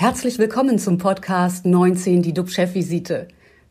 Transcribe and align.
Herzlich 0.00 0.38
willkommen 0.38 0.78
zum 0.78 0.96
Podcast 0.96 1.66
19, 1.66 2.22
die 2.22 2.32
DUB-Chefvisite. 2.32 3.26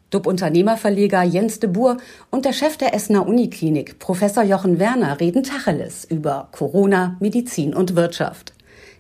DUB-Unternehmerverleger 0.10 1.24
Jens 1.24 1.62
de 1.62 1.70
Boer 1.70 1.96
und 2.32 2.44
der 2.44 2.52
Chef 2.52 2.76
der 2.76 2.94
Essener 2.94 3.26
Uniklinik, 3.26 3.98
Professor 4.00 4.44
Jochen 4.44 4.78
Werner, 4.78 5.22
reden 5.22 5.44
Tacheles 5.44 6.04
über 6.04 6.50
Corona, 6.52 7.16
Medizin 7.22 7.74
und 7.74 7.96
Wirtschaft. 7.96 8.52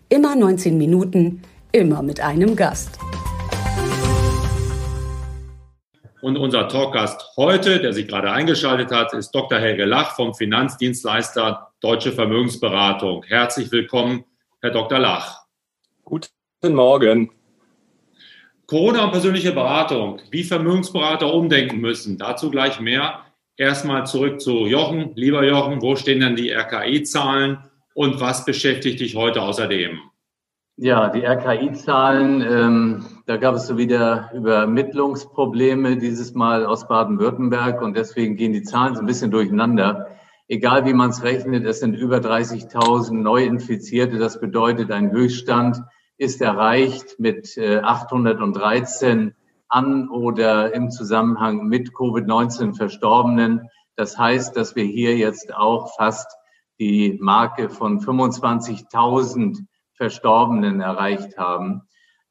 Immer 0.08 0.38
19 0.38 0.78
Minuten, 0.78 1.42
immer 1.74 2.02
mit 2.02 2.22
einem 2.22 2.56
Gast. 2.56 2.98
Und 6.22 6.38
unser 6.38 6.70
Talkgast 6.70 7.22
heute, 7.36 7.82
der 7.82 7.92
sich 7.92 8.08
gerade 8.08 8.32
eingeschaltet 8.32 8.90
hat, 8.94 9.14
ist 9.14 9.32
Dr. 9.32 9.60
Helge 9.60 9.84
Lach 9.84 10.16
vom 10.16 10.34
Finanzdienstleister 10.34 11.74
Deutsche 11.82 12.14
Vermögensberatung. 12.14 13.24
Herzlich 13.28 13.70
willkommen, 13.74 14.24
Herr 14.62 14.72
Dr. 14.72 15.00
Lach. 15.00 15.42
Guten 16.06 16.37
Morgen. 16.64 17.30
Corona 18.66 19.06
und 19.06 19.12
persönliche 19.12 19.52
Beratung, 19.52 20.20
wie 20.32 20.44
Vermögensberater 20.44 21.32
umdenken 21.32 21.78
müssen. 21.78 22.18
Dazu 22.18 22.50
gleich 22.50 22.80
mehr. 22.80 23.20
Erstmal 23.58 24.08
zurück 24.08 24.42
zu 24.42 24.66
Jochen. 24.66 25.12
Lieber 25.14 25.46
Jochen, 25.46 25.84
wo 25.84 25.96
stehen 25.96 26.20
denn 26.20 26.36
die 26.36 26.50
RKI-Zahlen 26.50 27.60
und 27.94 28.20
was 28.20 28.44
beschäftigt 28.44 29.00
dich 29.00 29.16
heute 29.16 29.44
außerdem? 29.44 30.00
Ja, 30.78 31.10
die 31.10 31.24
RKI-Zahlen, 31.24 32.42
ähm, 32.42 33.06
da 33.28 33.38
gab 33.38 33.54
es 33.54 33.68
so 33.68 33.78
wieder 33.78 34.32
Übermittlungsprobleme, 34.34 35.98
dieses 35.98 36.34
Mal 36.34 36.66
aus 36.66 36.88
Baden-Württemberg 36.88 37.84
und 37.84 37.96
deswegen 37.96 38.36
gehen 38.36 38.54
die 38.54 38.64
Zahlen 38.64 38.96
so 38.96 39.02
ein 39.02 39.08
bisschen 39.08 39.30
durcheinander. 39.30 40.08
Egal 40.48 40.86
wie 40.86 40.94
man 40.94 41.12
es 41.12 41.22
rechnet, 41.22 41.66
es 41.66 41.82
sind 41.82 41.94
über 41.94 42.18
30.000 42.18 43.14
Neuinfizierte. 43.14 44.18
Das 44.18 44.40
bedeutet, 44.40 44.92
ein 44.92 45.12
Höchststand 45.12 45.84
ist 46.18 46.42
erreicht 46.42 47.20
mit 47.20 47.58
äh, 47.58 47.80
813 47.80 49.36
an 49.70 50.10
oder 50.10 50.74
im 50.74 50.90
Zusammenhang 50.90 51.68
mit 51.68 51.90
Covid-19 51.90 52.76
Verstorbenen. 52.76 53.70
Das 53.96 54.18
heißt, 54.18 54.56
dass 54.56 54.76
wir 54.76 54.86
hier 54.86 55.18
jetzt 55.18 55.54
auch 55.54 55.96
fast 55.96 56.28
die 56.80 57.18
Marke 57.22 57.70
von 57.70 58.00
25.000 58.00 59.66
Verstorbenen 59.94 60.82
erreicht 60.82 61.38
haben. 61.38 61.84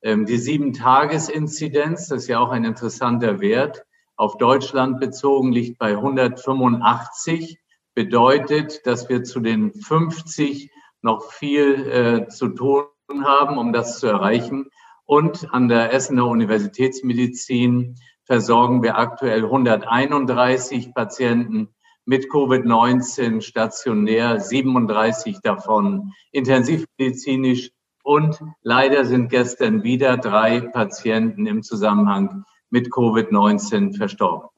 Ähm, 0.02 0.26
die 0.26 0.38
Sieben-Tages-Inzidenz, 0.38 2.08
das 2.08 2.22
ist 2.22 2.28
ja 2.28 2.38
auch 2.38 2.50
ein 2.50 2.64
interessanter 2.64 3.40
Wert, 3.40 3.84
auf 4.16 4.38
Deutschland 4.38 4.98
bezogen 4.98 5.52
liegt 5.52 5.78
bei 5.78 5.90
185, 5.90 7.58
bedeutet, 7.94 8.86
dass 8.86 9.08
wir 9.08 9.24
zu 9.24 9.40
den 9.40 9.74
50 9.74 10.70
noch 11.02 11.30
viel 11.32 11.86
äh, 11.90 12.28
zu 12.28 12.48
tun 12.48 12.84
haben, 13.08 13.58
um 13.58 13.72
das 13.72 13.98
zu 14.00 14.06
erreichen. 14.06 14.66
Und 15.04 15.52
an 15.52 15.68
der 15.68 15.92
Essener 15.92 16.26
Universitätsmedizin 16.26 17.96
versorgen 18.24 18.82
wir 18.82 18.98
aktuell 18.98 19.44
131 19.44 20.92
Patienten 20.94 21.68
mit 22.04 22.26
Covid-19 22.26 23.40
stationär, 23.40 24.40
37 24.40 25.40
davon 25.42 26.12
intensivmedizinisch 26.32 27.70
und 28.02 28.38
leider 28.62 29.04
sind 29.04 29.30
gestern 29.30 29.82
wieder 29.82 30.16
drei 30.16 30.60
Patienten 30.60 31.46
im 31.46 31.62
Zusammenhang 31.62 32.44
mit 32.70 32.88
Covid-19 32.88 33.96
verstorben. 33.96 34.48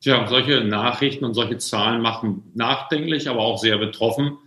Tja, 0.00 0.26
solche 0.26 0.64
Nachrichten 0.64 1.24
und 1.24 1.34
solche 1.34 1.58
Zahlen 1.58 2.02
machen 2.02 2.50
nachdenklich, 2.54 3.28
aber 3.28 3.40
auch 3.40 3.58
sehr 3.58 3.78
betroffen. 3.78 4.38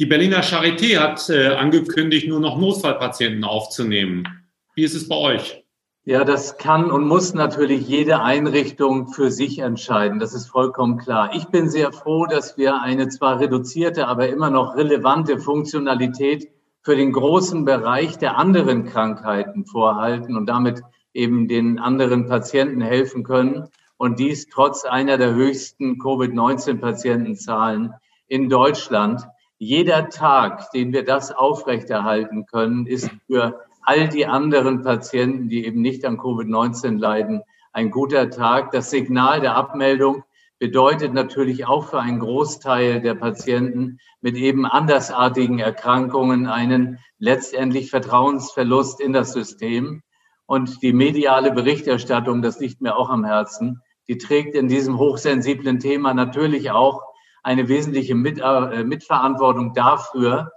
Die 0.00 0.06
Berliner 0.06 0.42
Charité 0.42 0.98
hat 0.98 1.30
äh, 1.30 1.54
angekündigt, 1.54 2.26
nur 2.26 2.40
noch 2.40 2.58
Notfallpatienten 2.58 3.44
aufzunehmen. 3.44 4.26
Wie 4.74 4.82
ist 4.82 4.94
es 4.94 5.08
bei 5.08 5.16
euch? 5.16 5.64
Ja, 6.06 6.24
das 6.24 6.58
kann 6.58 6.90
und 6.90 7.06
muss 7.06 7.32
natürlich 7.32 7.86
jede 7.86 8.20
Einrichtung 8.20 9.06
für 9.06 9.30
sich 9.30 9.60
entscheiden. 9.60 10.18
Das 10.18 10.34
ist 10.34 10.48
vollkommen 10.48 10.98
klar. 10.98 11.30
Ich 11.34 11.46
bin 11.46 11.70
sehr 11.70 11.92
froh, 11.92 12.26
dass 12.26 12.58
wir 12.58 12.82
eine 12.82 13.08
zwar 13.08 13.38
reduzierte, 13.38 14.08
aber 14.08 14.28
immer 14.28 14.50
noch 14.50 14.76
relevante 14.76 15.38
Funktionalität 15.38 16.50
für 16.82 16.96
den 16.96 17.12
großen 17.12 17.64
Bereich 17.64 18.18
der 18.18 18.36
anderen 18.36 18.84
Krankheiten 18.86 19.64
vorhalten 19.64 20.36
und 20.36 20.46
damit 20.46 20.82
eben 21.14 21.46
den 21.46 21.78
anderen 21.78 22.26
Patienten 22.26 22.80
helfen 22.80 23.22
können. 23.22 23.68
Und 23.96 24.18
dies 24.18 24.48
trotz 24.48 24.84
einer 24.84 25.18
der 25.18 25.34
höchsten 25.34 26.00
Covid-19-Patientenzahlen 26.00 27.94
in 28.26 28.48
Deutschland. 28.50 29.22
Jeder 29.64 30.10
Tag, 30.10 30.72
den 30.72 30.92
wir 30.92 31.06
das 31.06 31.32
aufrechterhalten 31.32 32.44
können, 32.44 32.86
ist 32.86 33.10
für 33.26 33.64
all 33.80 34.10
die 34.10 34.26
anderen 34.26 34.82
Patienten, 34.82 35.48
die 35.48 35.64
eben 35.64 35.80
nicht 35.80 36.04
an 36.04 36.18
Covid-19 36.18 36.98
leiden, 36.98 37.40
ein 37.72 37.90
guter 37.90 38.28
Tag. 38.28 38.72
Das 38.72 38.90
Signal 38.90 39.40
der 39.40 39.56
Abmeldung 39.56 40.22
bedeutet 40.58 41.14
natürlich 41.14 41.64
auch 41.64 41.88
für 41.88 41.98
einen 41.98 42.18
Großteil 42.18 43.00
der 43.00 43.14
Patienten 43.14 44.00
mit 44.20 44.36
eben 44.36 44.66
andersartigen 44.66 45.60
Erkrankungen 45.60 46.46
einen 46.46 46.98
letztendlich 47.18 47.88
Vertrauensverlust 47.88 49.00
in 49.00 49.14
das 49.14 49.32
System. 49.32 50.02
Und 50.44 50.82
die 50.82 50.92
mediale 50.92 51.52
Berichterstattung, 51.52 52.42
das 52.42 52.60
liegt 52.60 52.82
mir 52.82 52.96
auch 52.98 53.08
am 53.08 53.24
Herzen, 53.24 53.80
die 54.08 54.18
trägt 54.18 54.56
in 54.56 54.68
diesem 54.68 54.98
hochsensiblen 54.98 55.78
Thema 55.78 56.12
natürlich 56.12 56.70
auch 56.70 57.13
eine 57.44 57.68
wesentliche 57.68 58.14
Mit 58.14 58.40
äh, 58.40 58.82
Mitverantwortung 58.82 59.74
dafür, 59.74 60.50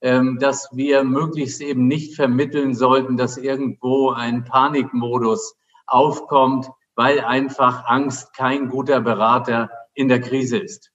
ähm, 0.00 0.38
dass 0.40 0.68
wir 0.72 1.04
möglichst 1.04 1.60
eben 1.60 1.86
nicht 1.86 2.16
vermitteln 2.16 2.74
sollten, 2.74 3.16
dass 3.16 3.36
irgendwo 3.36 4.10
ein 4.10 4.44
Panikmodus 4.44 5.54
aufkommt, 5.86 6.66
weil 6.96 7.20
einfach 7.20 7.84
Angst 7.86 8.34
kein 8.34 8.68
guter 8.68 9.00
Berater 9.00 9.70
in 9.94 10.08
der 10.08 10.20
Krise 10.20 10.58
ist. 10.58 10.90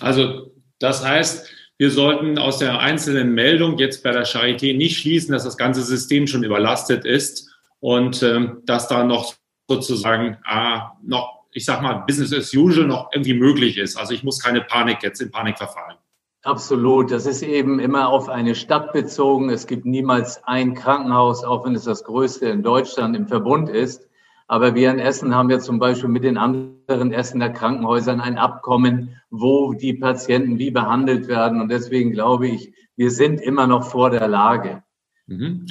Also 0.00 0.52
das 0.78 1.04
heißt, 1.04 1.50
wir 1.78 1.90
sollten 1.90 2.38
aus 2.38 2.58
der 2.58 2.78
einzelnen 2.80 3.34
Meldung 3.34 3.78
jetzt 3.78 4.02
bei 4.02 4.12
der 4.12 4.26
Charité 4.26 4.76
nicht 4.76 4.98
schließen, 4.98 5.32
dass 5.32 5.44
das 5.44 5.56
ganze 5.56 5.82
System 5.82 6.26
schon 6.26 6.44
überlastet 6.44 7.04
ist 7.04 7.50
und 7.80 8.22
ähm, 8.22 8.62
dass 8.64 8.88
da 8.88 9.04
noch 9.04 9.34
sozusagen 9.68 10.38
ah, 10.44 10.92
noch, 11.02 11.37
ich 11.58 11.64
sag 11.64 11.82
mal, 11.82 12.04
Business 12.06 12.32
as 12.32 12.54
usual 12.54 12.86
noch 12.86 13.10
irgendwie 13.12 13.34
möglich 13.34 13.78
ist. 13.78 13.96
Also 13.96 14.14
ich 14.14 14.22
muss 14.22 14.38
keine 14.40 14.60
Panik 14.60 15.02
jetzt 15.02 15.20
in 15.20 15.30
Panik 15.30 15.58
verfallen. 15.58 15.96
Absolut. 16.44 17.10
Das 17.10 17.26
ist 17.26 17.42
eben 17.42 17.80
immer 17.80 18.08
auf 18.08 18.28
eine 18.28 18.54
Stadt 18.54 18.92
bezogen. 18.92 19.50
Es 19.50 19.66
gibt 19.66 19.84
niemals 19.84 20.42
ein 20.44 20.74
Krankenhaus, 20.74 21.42
auch 21.42 21.66
wenn 21.66 21.74
es 21.74 21.82
das 21.82 22.04
größte 22.04 22.46
in 22.46 22.62
Deutschland 22.62 23.16
im 23.16 23.26
Verbund 23.26 23.68
ist. 23.68 24.08
Aber 24.46 24.76
wir 24.76 24.90
in 24.90 25.00
Essen 25.00 25.34
haben 25.34 25.50
ja 25.50 25.58
zum 25.58 25.80
Beispiel 25.80 26.08
mit 26.08 26.22
den 26.22 26.38
anderen 26.38 27.12
Essener 27.12 27.50
Krankenhäusern 27.50 28.20
ein 28.20 28.38
Abkommen, 28.38 29.20
wo 29.30 29.74
die 29.74 29.94
Patienten 29.94 30.58
wie 30.58 30.70
behandelt 30.70 31.26
werden. 31.26 31.60
Und 31.60 31.70
deswegen 31.70 32.12
glaube 32.12 32.46
ich, 32.46 32.72
wir 32.96 33.10
sind 33.10 33.40
immer 33.40 33.66
noch 33.66 33.90
vor 33.90 34.10
der 34.10 34.28
Lage. 34.28 34.84
Mhm. 35.26 35.66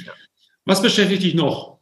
Was 0.66 0.82
beschäftigt 0.82 1.22
dich 1.22 1.34
noch? 1.34 1.77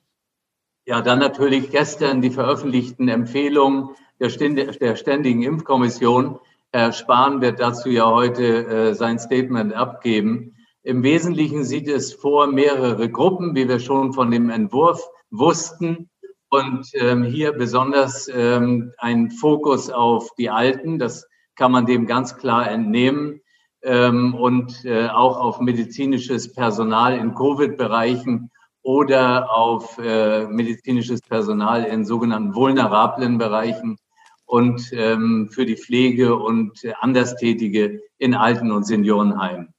Ja, 0.86 1.02
dann 1.02 1.19
natürlich 1.19 1.70
gestern 1.70 2.22
die 2.22 2.30
veröffentlichten 2.30 3.08
Empfehlungen 3.08 3.91
der, 4.20 4.97
Ständigen 4.97 5.42
Impfkommission 5.42 6.38
Herr 6.72 6.92
Spahn 6.92 7.41
wird 7.41 7.58
dazu 7.58 7.88
ja 7.88 8.08
heute 8.08 8.66
äh, 8.66 8.94
sein 8.94 9.19
Statement 9.19 9.74
abgeben. 9.74 10.54
Im 10.84 11.02
Wesentlichen 11.02 11.64
sieht 11.64 11.88
es 11.88 12.12
vor 12.12 12.47
mehrere 12.47 13.10
Gruppen, 13.10 13.56
wie 13.56 13.69
wir 13.69 13.80
schon 13.80 14.12
von 14.12 14.30
dem 14.30 14.48
Entwurf 14.48 15.02
wussten. 15.30 16.08
Und 16.50 16.88
ähm, 16.94 17.24
hier 17.24 17.53
besonders 17.53 18.30
ähm, 18.32 18.92
ein 18.98 19.32
Fokus 19.32 19.91
auf 19.91 20.28
die 20.38 20.50
Alten, 20.50 21.00
das 21.00 21.26
kann 21.56 21.72
man 21.72 21.86
dem 21.86 22.06
ganz 22.06 22.36
klar 22.36 22.70
entnehmen. 22.70 23.41
Ähm, 23.82 24.34
und 24.34 24.84
äh, 24.84 25.08
auch 25.08 25.41
auf 25.41 25.60
medizinisches 25.60 26.53
Personal 26.53 27.16
in 27.16 27.34
Covid-Bereichen 27.34 28.50
oder 28.86 29.50
auf 29.53 29.98
äh, 29.98 30.47
medizinisches 30.47 31.21
Personal 31.21 31.83
in 31.83 32.04
sogenannten 32.04 32.54
vulnerablen 32.54 33.36
Bereichen 33.36 33.98
und 34.44 34.92
ähm, 34.92 35.48
für 35.50 35.66
die 35.66 35.77
Pflege 35.77 36.36
und 36.36 36.80
Anderstätige 37.00 38.00
in 38.18 38.34
Alten- 38.34 38.71
und 38.71 38.86
Seniorenheimen. 38.86 39.74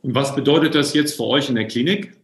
Und 0.00 0.14
was 0.14 0.34
bedeutet 0.34 0.74
das 0.74 0.94
jetzt 0.94 1.18
für 1.18 1.24
euch 1.24 1.50
in 1.50 1.54
der 1.54 1.66
Klinik 1.66 2.16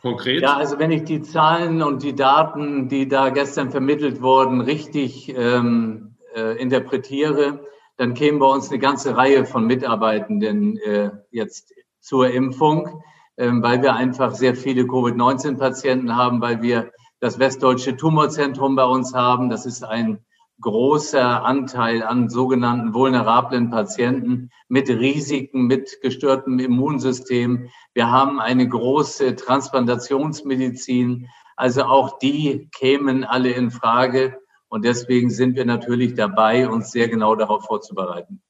konkret? 0.00 0.42
Ja, 0.42 0.56
also 0.56 0.80
wenn 0.80 0.90
ich 0.90 1.04
die 1.04 1.22
Zahlen 1.22 1.84
und 1.84 2.02
die 2.02 2.16
Daten, 2.16 2.88
die 2.88 3.06
da 3.06 3.30
gestern 3.30 3.70
vermittelt 3.70 4.22
wurden, 4.22 4.60
richtig 4.60 5.32
ähm, 5.36 6.16
äh, 6.34 6.60
interpretiere, 6.60 7.64
dann 7.96 8.14
kämen 8.14 8.40
bei 8.40 8.46
uns 8.46 8.70
eine 8.70 8.80
ganze 8.80 9.16
Reihe 9.16 9.44
von 9.44 9.68
Mitarbeitenden 9.68 10.78
äh, 10.78 11.10
jetzt 11.30 11.72
zur 12.00 12.28
Impfung, 12.28 13.04
weil 13.50 13.82
wir 13.82 13.94
einfach 13.94 14.34
sehr 14.34 14.54
viele 14.54 14.86
Covid-19-Patienten 14.86 16.16
haben, 16.16 16.40
weil 16.40 16.62
wir 16.62 16.92
das 17.20 17.38
Westdeutsche 17.38 17.96
Tumorzentrum 17.96 18.76
bei 18.76 18.84
uns 18.84 19.14
haben. 19.14 19.50
Das 19.50 19.66
ist 19.66 19.84
ein 19.84 20.24
großer 20.60 21.44
Anteil 21.44 22.02
an 22.02 22.28
sogenannten 22.28 22.94
vulnerablen 22.94 23.70
Patienten 23.70 24.50
mit 24.68 24.88
Risiken, 24.88 25.66
mit 25.66 26.00
gestörtem 26.02 26.58
Immunsystem. 26.58 27.68
Wir 27.94 28.10
haben 28.10 28.40
eine 28.40 28.68
große 28.68 29.36
Transplantationsmedizin. 29.36 31.28
Also 31.56 31.84
auch 31.84 32.18
die 32.18 32.68
kämen 32.72 33.24
alle 33.24 33.50
in 33.50 33.70
Frage. 33.70 34.38
Und 34.68 34.84
deswegen 34.84 35.30
sind 35.30 35.56
wir 35.56 35.64
natürlich 35.64 36.14
dabei, 36.14 36.68
uns 36.68 36.92
sehr 36.92 37.08
genau 37.08 37.34
darauf 37.34 37.64
vorzubereiten. 37.64 38.40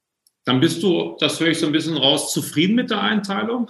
Dann 0.45 0.59
bist 0.59 0.83
du, 0.83 1.15
das 1.19 1.39
höre 1.39 1.49
ich 1.49 1.59
so 1.59 1.65
ein 1.65 1.71
bisschen 1.71 1.97
raus, 1.97 2.33
zufrieden 2.33 2.75
mit 2.75 2.91
der 2.91 3.01
Einteilung? 3.01 3.69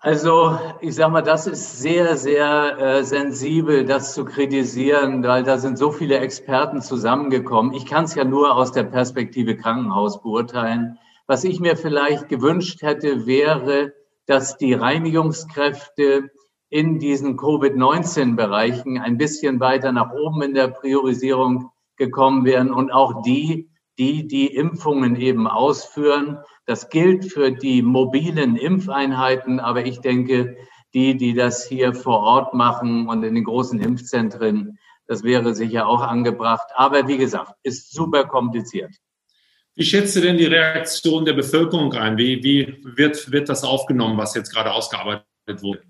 Also 0.00 0.56
ich 0.80 0.94
sage 0.94 1.10
mal, 1.10 1.22
das 1.22 1.48
ist 1.48 1.80
sehr, 1.80 2.16
sehr 2.16 2.78
äh, 2.78 3.04
sensibel, 3.04 3.84
das 3.84 4.14
zu 4.14 4.24
kritisieren, 4.24 5.24
weil 5.24 5.42
da 5.42 5.58
sind 5.58 5.76
so 5.76 5.90
viele 5.90 6.18
Experten 6.18 6.80
zusammengekommen. 6.80 7.72
Ich 7.72 7.84
kann 7.84 8.04
es 8.04 8.14
ja 8.14 8.22
nur 8.22 8.54
aus 8.54 8.70
der 8.70 8.84
Perspektive 8.84 9.56
Krankenhaus 9.56 10.22
beurteilen. 10.22 10.98
Was 11.26 11.42
ich 11.42 11.58
mir 11.58 11.76
vielleicht 11.76 12.28
gewünscht 12.28 12.82
hätte, 12.82 13.26
wäre, 13.26 13.92
dass 14.26 14.56
die 14.56 14.72
Reinigungskräfte 14.72 16.30
in 16.70 17.00
diesen 17.00 17.36
Covid-19-Bereichen 17.36 18.98
ein 18.98 19.18
bisschen 19.18 19.58
weiter 19.58 19.90
nach 19.90 20.12
oben 20.12 20.42
in 20.42 20.54
der 20.54 20.68
Priorisierung 20.68 21.72
gekommen 21.96 22.44
wären 22.44 22.72
und 22.72 22.92
auch 22.92 23.22
die, 23.22 23.68
die 23.98 24.28
die 24.28 24.46
Impfungen 24.54 25.16
eben 25.16 25.48
ausführen, 25.48 26.38
das 26.68 26.90
gilt 26.90 27.32
für 27.32 27.50
die 27.50 27.80
mobilen 27.80 28.54
Impfeinheiten, 28.56 29.58
aber 29.58 29.86
ich 29.86 30.00
denke, 30.00 30.58
die, 30.92 31.16
die 31.16 31.32
das 31.32 31.64
hier 31.66 31.94
vor 31.94 32.20
Ort 32.20 32.52
machen 32.52 33.08
und 33.08 33.22
in 33.22 33.34
den 33.34 33.44
großen 33.44 33.80
Impfzentren, 33.80 34.78
das 35.06 35.22
wäre 35.22 35.54
sicher 35.54 35.86
auch 35.86 36.02
angebracht. 36.02 36.68
Aber 36.74 37.08
wie 37.08 37.16
gesagt, 37.16 37.54
ist 37.62 37.94
super 37.94 38.26
kompliziert. 38.26 38.90
Wie 39.76 39.84
schätzt 39.84 40.14
du 40.16 40.20
denn 40.20 40.36
die 40.36 40.44
Reaktion 40.44 41.24
der 41.24 41.32
Bevölkerung 41.32 41.90
ein? 41.94 42.18
Wie, 42.18 42.44
wie 42.44 42.82
wird, 42.84 43.32
wird 43.32 43.48
das 43.48 43.64
aufgenommen, 43.64 44.18
was 44.18 44.34
jetzt 44.34 44.52
gerade 44.52 44.70
ausgearbeitet 44.70 45.24
wurde? 45.62 45.80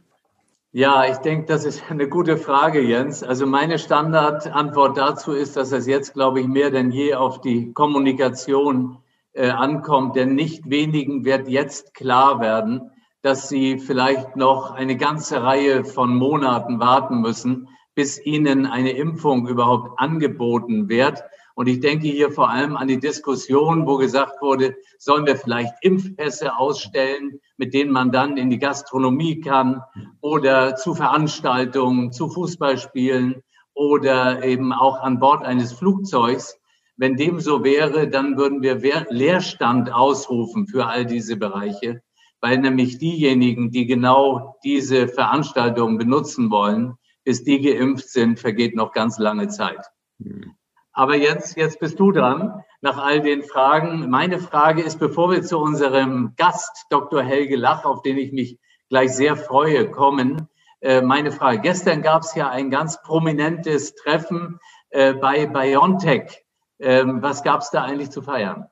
Ja, 0.70 1.10
ich 1.10 1.16
denke, 1.16 1.46
das 1.46 1.64
ist 1.64 1.82
eine 1.90 2.08
gute 2.08 2.36
Frage, 2.36 2.80
Jens. 2.80 3.25
Also 3.25 3.46
meine 3.46 3.80
Standardantwort 3.80 4.96
dazu 4.96 5.32
ist, 5.32 5.56
dass 5.56 5.72
es 5.72 5.88
jetzt, 5.88 6.14
glaube 6.14 6.40
ich, 6.40 6.46
mehr 6.46 6.70
denn 6.70 6.92
je 6.92 7.14
auf 7.14 7.40
die 7.40 7.72
Kommunikation 7.72 8.98
äh, 9.38 9.50
ankommt, 9.50 10.17
denn 10.17 10.35
nicht 10.35 10.69
wenigen 10.69 11.25
wird 11.25 11.49
jetzt 11.49 11.94
klar 11.94 12.40
werden, 12.40 12.90
dass 13.23 13.49
sie 13.49 13.79
vielleicht 13.79 14.35
noch 14.35 14.73
eine 14.73 14.96
ganze 14.96 15.43
Reihe 15.43 15.85
von 15.85 16.17
Monaten 16.17 16.81
warten 16.81 17.20
müssen, 17.20 17.69
bis 17.94 18.20
ihnen 18.25 18.67
eine 18.67 18.90
Impfung 18.90 19.46
überhaupt 19.46 19.99
angeboten 20.00 20.88
wird. 20.88 21.23
Und 21.55 21.69
ich 21.69 21.79
denke 21.79 22.08
hier 22.08 22.32
vor 22.32 22.50
allem 22.50 22.76
an 22.76 22.88
die 22.88 22.99
Diskussion, 22.99 23.87
wo 23.87 23.96
gesagt 23.96 24.43
wurde, 24.43 24.76
sollen 24.99 25.26
wir 25.26 25.37
vielleicht 25.37 25.75
Impfpässe 25.82 26.56
ausstellen, 26.56 27.40
mit 27.56 27.75
denen 27.75 27.93
man 27.93 28.11
dann 28.11 28.37
in 28.37 28.50
die 28.50 28.58
Gastronomie 28.58 29.40
kann 29.40 29.82
oder 30.20 30.75
zu 30.75 30.96
Veranstaltungen, 30.96 32.11
zu 32.11 32.29
Fußballspielen 32.29 33.43
oder 33.75 34.43
eben 34.43 34.73
auch 34.73 35.00
an 35.00 35.20
Bord 35.20 35.44
eines 35.44 35.73
Flugzeugs. 35.73 36.57
Wenn 37.00 37.16
dem 37.16 37.38
so 37.38 37.62
wäre, 37.62 38.08
dann 38.08 38.36
würden 38.36 38.60
wir 38.60 39.06
Leerstand 39.08 39.92
ausrufen 39.92 40.66
für 40.66 40.86
all 40.86 41.06
diese 41.06 41.36
Bereiche, 41.36 42.02
weil 42.40 42.58
nämlich 42.58 42.98
diejenigen, 42.98 43.70
die 43.70 43.86
genau 43.86 44.56
diese 44.64 45.06
Veranstaltungen 45.06 45.96
benutzen 45.96 46.50
wollen, 46.50 46.94
bis 47.22 47.44
die 47.44 47.60
geimpft 47.60 48.08
sind, 48.08 48.40
vergeht 48.40 48.74
noch 48.74 48.92
ganz 48.92 49.16
lange 49.20 49.46
Zeit. 49.46 49.78
Hm. 50.20 50.54
Aber 50.90 51.14
jetzt, 51.14 51.56
jetzt 51.56 51.78
bist 51.78 52.00
du 52.00 52.10
dran 52.10 52.64
nach 52.80 52.98
all 52.98 53.20
den 53.20 53.44
Fragen. 53.44 54.10
Meine 54.10 54.40
Frage 54.40 54.82
ist, 54.82 54.98
bevor 54.98 55.30
wir 55.30 55.42
zu 55.42 55.58
unserem 55.58 56.32
Gast, 56.36 56.86
Dr. 56.90 57.22
Helge 57.22 57.54
Lach, 57.54 57.84
auf 57.84 58.02
den 58.02 58.18
ich 58.18 58.32
mich 58.32 58.58
gleich 58.88 59.14
sehr 59.14 59.36
freue, 59.36 59.88
kommen, 59.88 60.48
äh, 60.80 61.00
meine 61.00 61.30
Frage. 61.30 61.60
Gestern 61.60 62.02
gab 62.02 62.22
es 62.22 62.34
ja 62.34 62.50
ein 62.50 62.70
ganz 62.70 63.00
prominentes 63.02 63.94
Treffen 63.94 64.58
äh, 64.90 65.14
bei 65.14 65.46
BioNTech 65.46 66.44
ähm, 66.80 67.22
was 67.22 67.42
gab 67.42 67.60
es 67.60 67.70
da 67.70 67.84
eigentlich 67.84 68.10
zu 68.10 68.22
feiern? 68.22 68.66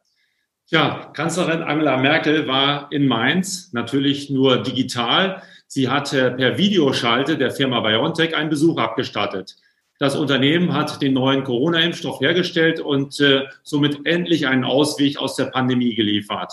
Ja, 0.69 1.11
Kanzlerin 1.14 1.62
Angela 1.62 1.97
Merkel 1.97 2.49
war 2.49 2.91
in 2.91 3.06
Mainz, 3.06 3.73
natürlich 3.73 4.31
nur 4.31 4.62
digital. 4.62 5.43
Sie 5.69 5.88
hat 5.88 6.11
per 6.11 6.58
Videoschalte 6.58 7.38
der 7.38 7.53
Firma 7.53 7.81
BioNTech 7.81 8.37
einen 8.37 8.50
Besuch 8.50 8.79
abgestattet. 8.79 9.56
Das 9.99 10.17
Unternehmen 10.17 10.75
hat 10.75 11.00
den 11.00 11.14
neuen 11.14 11.44
Corona-Impfstoff 11.44 12.20
hergestellt 12.20 12.81
und 12.81 13.19
äh, 13.20 13.44
somit 13.62 14.05
endlich 14.06 14.47
einen 14.47 14.64
Ausweg 14.64 15.19
aus 15.19 15.37
der 15.37 15.47
Pandemie 15.47 15.94
geliefert. 15.94 16.53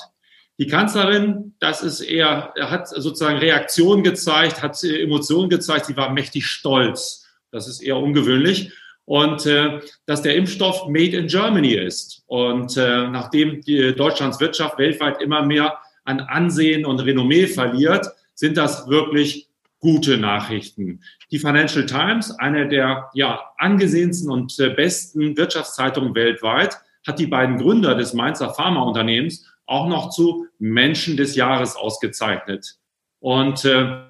Die 0.59 0.67
Kanzlerin, 0.67 1.55
das 1.59 1.81
ist 1.81 2.01
eher, 2.01 2.53
hat 2.57 2.87
sozusagen 2.87 3.39
Reaktionen 3.39 4.03
gezeigt, 4.03 4.61
hat 4.61 4.81
Emotionen 4.83 5.49
gezeigt. 5.49 5.87
Sie 5.87 5.97
war 5.97 6.13
mächtig 6.13 6.45
stolz. 6.45 7.27
Das 7.51 7.67
ist 7.67 7.81
eher 7.81 7.97
ungewöhnlich 7.97 8.71
und 9.05 9.45
äh, 9.45 9.79
dass 10.05 10.21
der 10.21 10.35
Impfstoff 10.35 10.87
made 10.87 11.15
in 11.17 11.27
Germany 11.27 11.73
ist. 11.73 12.23
Und 12.27 12.77
äh, 12.77 13.07
nachdem 13.07 13.61
die 13.61 13.93
Deutschlands 13.93 14.39
Wirtschaft 14.39 14.77
weltweit 14.77 15.21
immer 15.21 15.45
mehr 15.45 15.77
an 16.05 16.19
Ansehen 16.21 16.85
und 16.85 16.99
Renommee 16.99 17.47
verliert, 17.47 18.07
sind 18.33 18.57
das 18.57 18.87
wirklich 18.87 19.49
gute 19.79 20.17
Nachrichten. 20.17 21.01
Die 21.31 21.39
Financial 21.39 21.85
Times, 21.85 22.31
eine 22.39 22.69
der 22.69 23.09
ja, 23.13 23.41
angesehensten 23.57 24.31
und 24.31 24.57
äh, 24.59 24.69
besten 24.69 25.35
Wirtschaftszeitungen 25.35 26.15
weltweit, 26.15 26.77
hat 27.05 27.19
die 27.19 27.27
beiden 27.27 27.57
Gründer 27.57 27.95
des 27.95 28.13
Mainzer 28.13 28.53
Pharmaunternehmens 28.53 29.45
auch 29.65 29.87
noch 29.87 30.09
zu 30.09 30.47
Menschen 30.57 31.17
des 31.17 31.35
Jahres 31.35 31.75
ausgezeichnet. 31.75 32.77
Und 33.19 33.65
äh, 33.65 34.03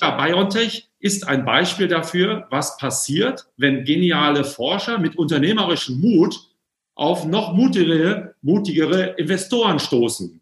ja, 0.00 0.10
BioNTech 0.16 0.85
ist 0.98 1.28
ein 1.28 1.44
Beispiel 1.44 1.88
dafür, 1.88 2.46
was 2.50 2.76
passiert, 2.78 3.46
wenn 3.56 3.84
geniale 3.84 4.44
Forscher 4.44 4.98
mit 4.98 5.16
unternehmerischem 5.16 6.00
Mut 6.00 6.36
auf 6.94 7.26
noch 7.26 7.52
mutigere, 7.52 8.34
mutigere 8.42 9.14
Investoren 9.18 9.78
stoßen. 9.78 10.40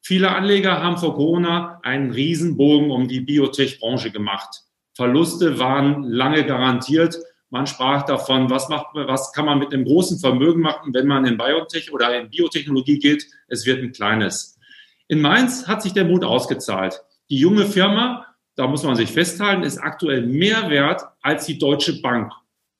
Viele 0.00 0.34
Anleger 0.34 0.82
haben 0.82 0.98
vor 0.98 1.14
Corona 1.14 1.78
einen 1.84 2.10
Riesenbogen 2.10 2.90
um 2.90 3.06
die 3.06 3.20
Biotech-Branche 3.20 4.10
gemacht. 4.10 4.62
Verluste 4.94 5.60
waren 5.60 6.02
lange 6.02 6.44
garantiert. 6.44 7.16
Man 7.50 7.68
sprach 7.68 8.02
davon, 8.02 8.50
was, 8.50 8.68
macht, 8.68 8.86
was 8.94 9.32
kann 9.32 9.44
man 9.44 9.60
mit 9.60 9.72
einem 9.72 9.84
großen 9.84 10.18
Vermögen 10.18 10.60
machen, 10.60 10.92
wenn 10.92 11.06
man 11.06 11.24
in 11.24 11.36
Biotech 11.36 11.92
oder 11.92 12.18
in 12.18 12.30
Biotechnologie 12.30 12.98
geht. 12.98 13.24
Es 13.46 13.64
wird 13.64 13.80
ein 13.80 13.92
kleines. 13.92 14.58
In 15.06 15.20
Mainz 15.20 15.68
hat 15.68 15.82
sich 15.82 15.92
der 15.92 16.04
Mut 16.04 16.24
ausgezahlt. 16.24 17.00
Die 17.30 17.38
junge 17.38 17.66
Firma 17.66 18.26
da 18.56 18.66
muss 18.66 18.82
man 18.82 18.96
sich 18.96 19.10
festhalten, 19.10 19.62
ist 19.62 19.78
aktuell 19.78 20.26
mehr 20.26 20.68
wert 20.70 21.02
als 21.22 21.46
die 21.46 21.58
Deutsche 21.58 22.00
Bank. 22.02 22.32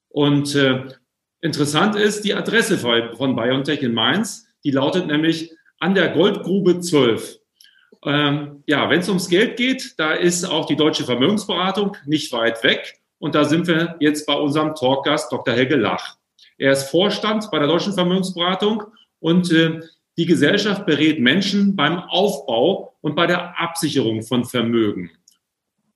Und 0.08 0.54
äh, 0.54 0.84
interessant 1.40 1.96
ist 1.96 2.24
die 2.24 2.34
Adresse 2.34 2.78
von 2.78 3.36
BioNTech 3.36 3.82
in 3.82 3.94
Mainz. 3.94 4.46
Die 4.64 4.70
lautet 4.70 5.06
nämlich 5.06 5.52
an 5.78 5.94
der 5.94 6.10
Goldgrube 6.10 6.80
12. 6.80 7.38
Ähm, 8.04 8.62
ja, 8.66 8.90
wenn 8.90 9.00
es 9.00 9.08
ums 9.08 9.28
Geld 9.28 9.56
geht, 9.56 9.94
da 9.98 10.12
ist 10.12 10.44
auch 10.44 10.66
die 10.66 10.76
Deutsche 10.76 11.04
Vermögensberatung 11.04 11.96
nicht 12.06 12.32
weit 12.32 12.62
weg. 12.64 13.00
Und 13.18 13.34
da 13.34 13.44
sind 13.44 13.66
wir 13.68 13.96
jetzt 14.00 14.26
bei 14.26 14.34
unserem 14.34 14.74
Talkgast 14.74 15.32
Dr. 15.32 15.54
Helge 15.54 15.76
Lach. 15.76 16.16
Er 16.58 16.72
ist 16.72 16.90
Vorstand 16.90 17.50
bei 17.50 17.58
der 17.58 17.68
Deutschen 17.68 17.92
Vermögensberatung 17.92 18.84
und 19.20 19.50
äh, 19.52 19.80
die 20.18 20.26
Gesellschaft 20.26 20.84
berät 20.84 21.20
Menschen 21.20 21.74
beim 21.74 21.98
Aufbau 21.98 22.94
und 23.00 23.14
bei 23.14 23.26
der 23.26 23.58
Absicherung 23.58 24.22
von 24.22 24.44
Vermögen. 24.44 25.10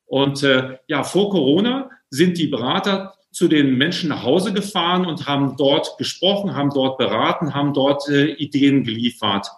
Und 0.07 0.43
äh, 0.43 0.79
ja, 0.87 1.03
vor 1.05 1.31
Corona 1.31 1.91
sind 2.11 2.39
die 2.39 2.47
Berater 2.47 3.15
zu 3.33 3.49
den 3.49 3.77
Menschen 3.77 4.09
nach 4.09 4.23
Hause 4.23 4.53
gefahren 4.53 5.05
und 5.05 5.27
haben 5.27 5.57
dort 5.59 5.99
gesprochen, 5.99 6.55
haben 6.55 6.71
dort 6.71 6.97
beraten, 6.97 7.55
haben 7.55 7.75
dort 7.75 8.09
äh, 8.09 8.27
Ideen 8.33 8.85
geliefert. 8.85 9.49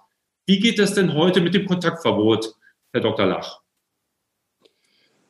Wie 0.46 0.58
geht 0.58 0.78
es 0.78 0.94
denn 0.94 1.14
heute 1.14 1.40
mit 1.40 1.54
dem 1.54 1.66
Kontaktverbot, 1.66 2.54
Herr 2.92 3.02
Dr. 3.02 3.26
Lach? 3.26 3.60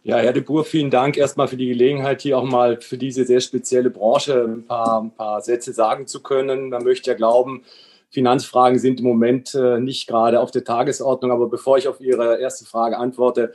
Ja, 0.05 0.17
Herr 0.17 0.33
de 0.33 0.43
Boer, 0.43 0.65
vielen 0.65 0.91
Dank 0.91 1.19
erstmal 1.19 1.49
für 1.49 1.59
die 1.59 1.69
Gelegenheit, 1.69 2.23
hier 2.23 2.39
auch 2.39 2.45
mal 2.45 2.81
für 2.81 2.97
diese 2.97 3.27
sehr 3.27 3.41
spezielle 3.41 3.91
Branche 3.91 4.45
ein 4.45 4.65
paar, 4.65 5.03
ein 5.03 5.11
paar 5.11 5.43
Sätze 5.43 5.73
sagen 5.73 6.07
zu 6.07 6.23
können. 6.23 6.71
Man 6.71 6.85
möchte 6.85 7.11
ja 7.11 7.17
glauben, 7.17 7.65
Finanzfragen 8.11 8.79
sind 8.79 9.01
im 9.01 9.07
Moment 9.07 9.55
äh, 9.55 9.81
nicht 9.81 10.07
gerade 10.07 10.41
auf 10.41 10.51
der 10.51 10.65
Tagesordnung. 10.65 11.31
Aber 11.31 11.49
bevor 11.49 11.77
ich 11.77 11.89
auf 11.89 12.01
Ihre 12.01 12.41
erste 12.41 12.65
Frage 12.65 12.97
antworte, 12.97 13.53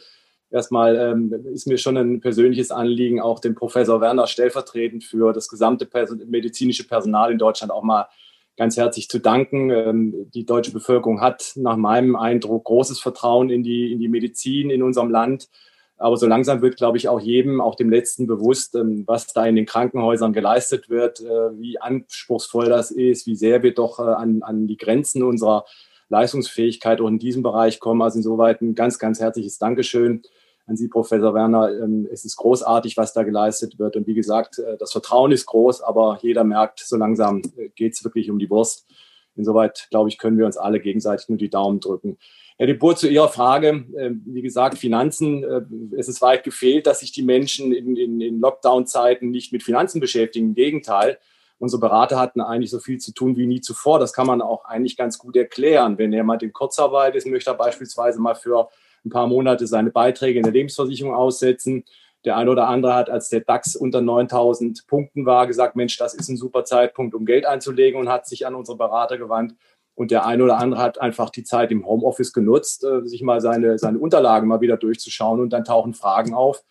erstmal 0.54 0.96
ähm, 0.96 1.34
ist 1.54 1.68
mir 1.68 1.78
schon 1.78 1.98
ein 1.98 2.22
persönliches 2.22 2.72
Anliegen, 2.72 3.20
auch 3.20 3.40
dem 3.40 3.56
Professor 3.56 4.00
Werner 4.00 4.28
stellvertretend 4.28 5.04
für 5.04 5.34
das 5.34 5.50
gesamte 5.50 5.86
Person 5.86 6.22
medizinische 6.28 6.88
Personal 6.88 7.32
in 7.32 7.38
Deutschland 7.38 7.72
auch 7.72 7.84
mal 7.84 8.08
ganz 8.56 8.78
herzlich 8.78 9.10
zu 9.10 9.20
danken. 9.20 9.72
Ähm, 9.72 10.30
die 10.34 10.46
deutsche 10.46 10.72
Bevölkerung 10.72 11.22
hat 11.22 11.54
nach 11.56 11.78
meinem 11.78 12.16
Eindruck 12.16 12.66
großes 12.66 13.00
Vertrauen 13.00 13.50
in 13.50 13.64
die, 13.64 13.92
in 13.92 14.00
die 14.00 14.08
Medizin 14.08 14.70
in 14.70 14.84
unserem 14.84 15.10
Land. 15.10 15.50
Aber 15.98 16.18
so 16.18 16.28
langsam 16.28 16.62
wird, 16.62 16.76
glaube 16.76 16.98
ich, 16.98 17.08
auch 17.08 17.20
jedem, 17.20 17.62
auch 17.62 17.76
dem 17.76 17.90
Letzten 17.90 18.28
bewusst, 18.28 18.76
ähm, 18.76 19.04
was 19.08 19.28
da 19.28 19.46
in 19.46 19.56
den 19.56 19.66
Krankenhäusern 19.66 20.34
geleistet 20.34 20.90
wird, 20.90 21.22
äh, 21.22 21.60
wie 21.60 21.80
anspruchsvoll 21.80 22.68
das 22.68 22.92
ist, 22.92 23.26
wie 23.26 23.36
sehr 23.36 23.64
wir 23.64 23.74
doch 23.74 24.00
äh, 24.00 24.04
an, 24.04 24.44
an 24.44 24.68
die 24.68 24.78
Grenzen 24.78 25.24
unserer 25.24 25.66
Leistungsfähigkeit 26.10 27.02
auch 27.02 27.08
in 27.08 27.20
diesem 27.20 27.42
Bereich 27.42 27.80
kommen. 27.80 28.02
Also 28.02 28.18
insoweit 28.20 28.62
ein 28.62 28.76
ganz, 28.76 29.00
ganz 29.00 29.20
herzliches 29.20 29.58
Dankeschön 29.58 30.22
an 30.65 30.77
Sie, 30.77 30.88
Professor 30.88 31.34
Werner. 31.34 31.72
Ähm, 31.72 32.08
es 32.12 32.25
ist 32.25 32.36
großartig, 32.38 32.98
was 32.98 33.13
da 33.13 33.24
geleistet 33.24 33.79
wird. 33.79 33.96
Und 33.96 34.08
wie 34.08 34.13
gesagt, 34.13 34.60
äh, 34.60 34.77
das 34.77 34.91
Vertrauen 34.91 35.32
ist 35.32 35.46
groß, 35.46 35.82
aber 35.82 36.20
jeder 36.22 36.43
merkt, 36.43 36.79
so 36.79 36.96
langsam 36.96 37.41
geht 37.75 37.93
es 37.93 38.03
wirklich 38.03 38.29
um 38.29 38.39
die 38.39 38.50
Wurst. 38.50 38.88
Insoweit, 39.36 39.88
glaube 39.89 40.10
ich, 40.10 40.17
können 40.17 40.38
wir 40.38 40.46
uns 40.46 40.58
alle 40.58 40.79
gegenseitig 40.79 41.27
nur 41.27 41.38
die 41.38 41.50
Daumen 41.50 41.79
drücken. 41.79 42.17
Herr 42.58 42.67
de 42.67 42.75
Boer, 42.75 42.96
zu 42.96 43.10
Ihrer 43.10 43.29
Frage. 43.29 43.86
Ähm, 43.98 44.22
wie 44.25 44.41
gesagt, 44.41 44.77
Finanzen, 44.77 45.43
äh, 45.43 45.62
es 45.98 46.08
ist 46.08 46.22
weit 46.22 46.43
gefehlt, 46.43 46.86
dass 46.86 47.00
sich 47.00 47.12
die 47.12 47.24
Menschen 47.24 47.74
in, 47.74 47.96
in, 47.96 48.22
in 48.22 48.39
Lockdown-Zeiten 48.39 49.32
nicht 49.32 49.51
mit 49.51 49.63
Finanzen 49.63 50.00
beschäftigen. 50.00 50.50
Im 50.50 50.55
Gegenteil, 50.55 51.17
unsere 51.58 51.79
Berater 51.79 52.20
hatten 52.20 52.41
eigentlich 52.41 52.70
so 52.70 52.79
viel 52.79 53.00
zu 53.00 53.12
tun 53.12 53.36
wie 53.38 53.48
nie 53.48 53.62
zuvor. 53.62 53.98
Das 53.98 54.13
kann 54.13 54.27
man 54.27 54.41
auch 54.41 54.65
eigentlich 54.65 54.98
ganz 54.98 55.17
gut 55.17 55.36
erklären. 55.36 55.98
Wenn 55.98 56.13
jemand 56.13 56.43
in 56.43 56.53
Kurzarbeit 56.53 57.15
ist, 57.15 57.25
möchte 57.25 57.50
er 57.50 57.58
beispielsweise 57.58 58.22
mal 58.22 58.36
für 58.36 58.70
ein 59.06 59.10
paar 59.10 59.28
Monate 59.28 59.68
seine 59.68 59.92
Beiträge 59.92 60.40
in 60.40 60.44
der 60.44 60.54
Lebensversicherung 60.54 61.14
aussetzen. 61.14 61.84
Der 62.26 62.38
eine 62.38 62.52
oder 62.52 62.70
andere 62.70 62.96
hat, 62.96 63.10
als 63.10 63.30
der 63.30 63.42
DAX 63.42 63.76
unter 63.76 64.02
9000 64.02 64.88
Punkten 64.88 65.26
war, 65.26 65.46
gesagt, 65.46 65.76
Mensch, 65.76 65.98
das 65.98 66.14
ist 66.14 66.30
ein 66.30 66.38
super 66.38 66.64
Zeitpunkt, 66.64 67.14
um 67.16 67.26
Geld 67.26 67.46
einzulegen 67.46 68.00
und 68.00 68.10
hat 68.10 68.28
sich 68.28 68.48
an 68.48 68.56
unsere 68.56 68.78
Berater 68.78 69.18
gewandt. 69.18 69.56
Und 69.96 70.10
der 70.10 70.26
eine 70.26 70.44
oder 70.44 70.58
andere 70.58 70.82
hat 70.82 71.00
einfach 71.00 71.30
die 71.30 71.44
Zeit 71.44 71.72
im 71.72 71.86
Homeoffice 71.86 72.34
genutzt, 72.34 72.84
äh, 72.84 73.06
sich 73.06 73.22
mal 73.22 73.42
seine, 73.42 73.78
seine 73.78 74.00
Unterlagen 74.00 74.48
mal 74.48 74.62
wieder 74.62 74.78
durchzuschauen 74.78 75.40
und 75.40 75.52
dann 75.52 75.66
tauchen 75.66 75.94
Fragen 75.94 76.34
auf. 76.34 76.64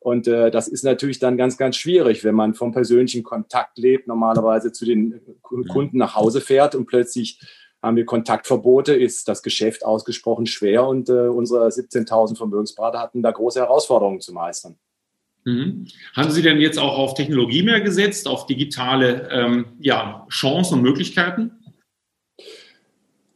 Und 0.00 0.26
äh, 0.26 0.50
das 0.50 0.68
ist 0.68 0.84
natürlich 0.84 1.18
dann 1.18 1.36
ganz, 1.36 1.56
ganz 1.56 1.76
schwierig, 1.76 2.24
wenn 2.24 2.34
man 2.34 2.54
vom 2.54 2.72
persönlichen 2.72 3.22
Kontakt 3.22 3.78
lebt, 3.78 4.06
normalerweise 4.06 4.72
zu 4.72 4.84
den 4.84 5.20
Kunden 5.40 5.96
nach 5.96 6.14
Hause 6.14 6.40
fährt 6.40 6.74
und 6.74 6.86
plötzlich 6.86 7.40
haben 7.84 7.96
wir 7.96 8.06
Kontaktverbote, 8.06 8.94
ist 8.94 9.28
das 9.28 9.42
Geschäft 9.42 9.84
ausgesprochen 9.84 10.46
schwer 10.46 10.86
und 10.86 11.08
äh, 11.08 11.28
unsere 11.28 11.68
17.000 11.68 12.36
Vermögensberater 12.36 12.98
hatten 12.98 13.22
da 13.22 13.30
große 13.30 13.60
Herausforderungen 13.60 14.20
zu 14.20 14.32
meistern. 14.32 14.76
Mhm. 15.44 15.86
Haben 16.16 16.30
Sie 16.30 16.42
denn 16.42 16.60
jetzt 16.60 16.78
auch 16.78 16.96
auf 16.96 17.14
Technologie 17.14 17.62
mehr 17.62 17.82
gesetzt, 17.82 18.26
auf 18.26 18.46
digitale 18.46 19.28
ähm, 19.30 19.66
ja, 19.78 20.26
Chancen 20.30 20.78
und 20.78 20.82
Möglichkeiten? 20.82 21.52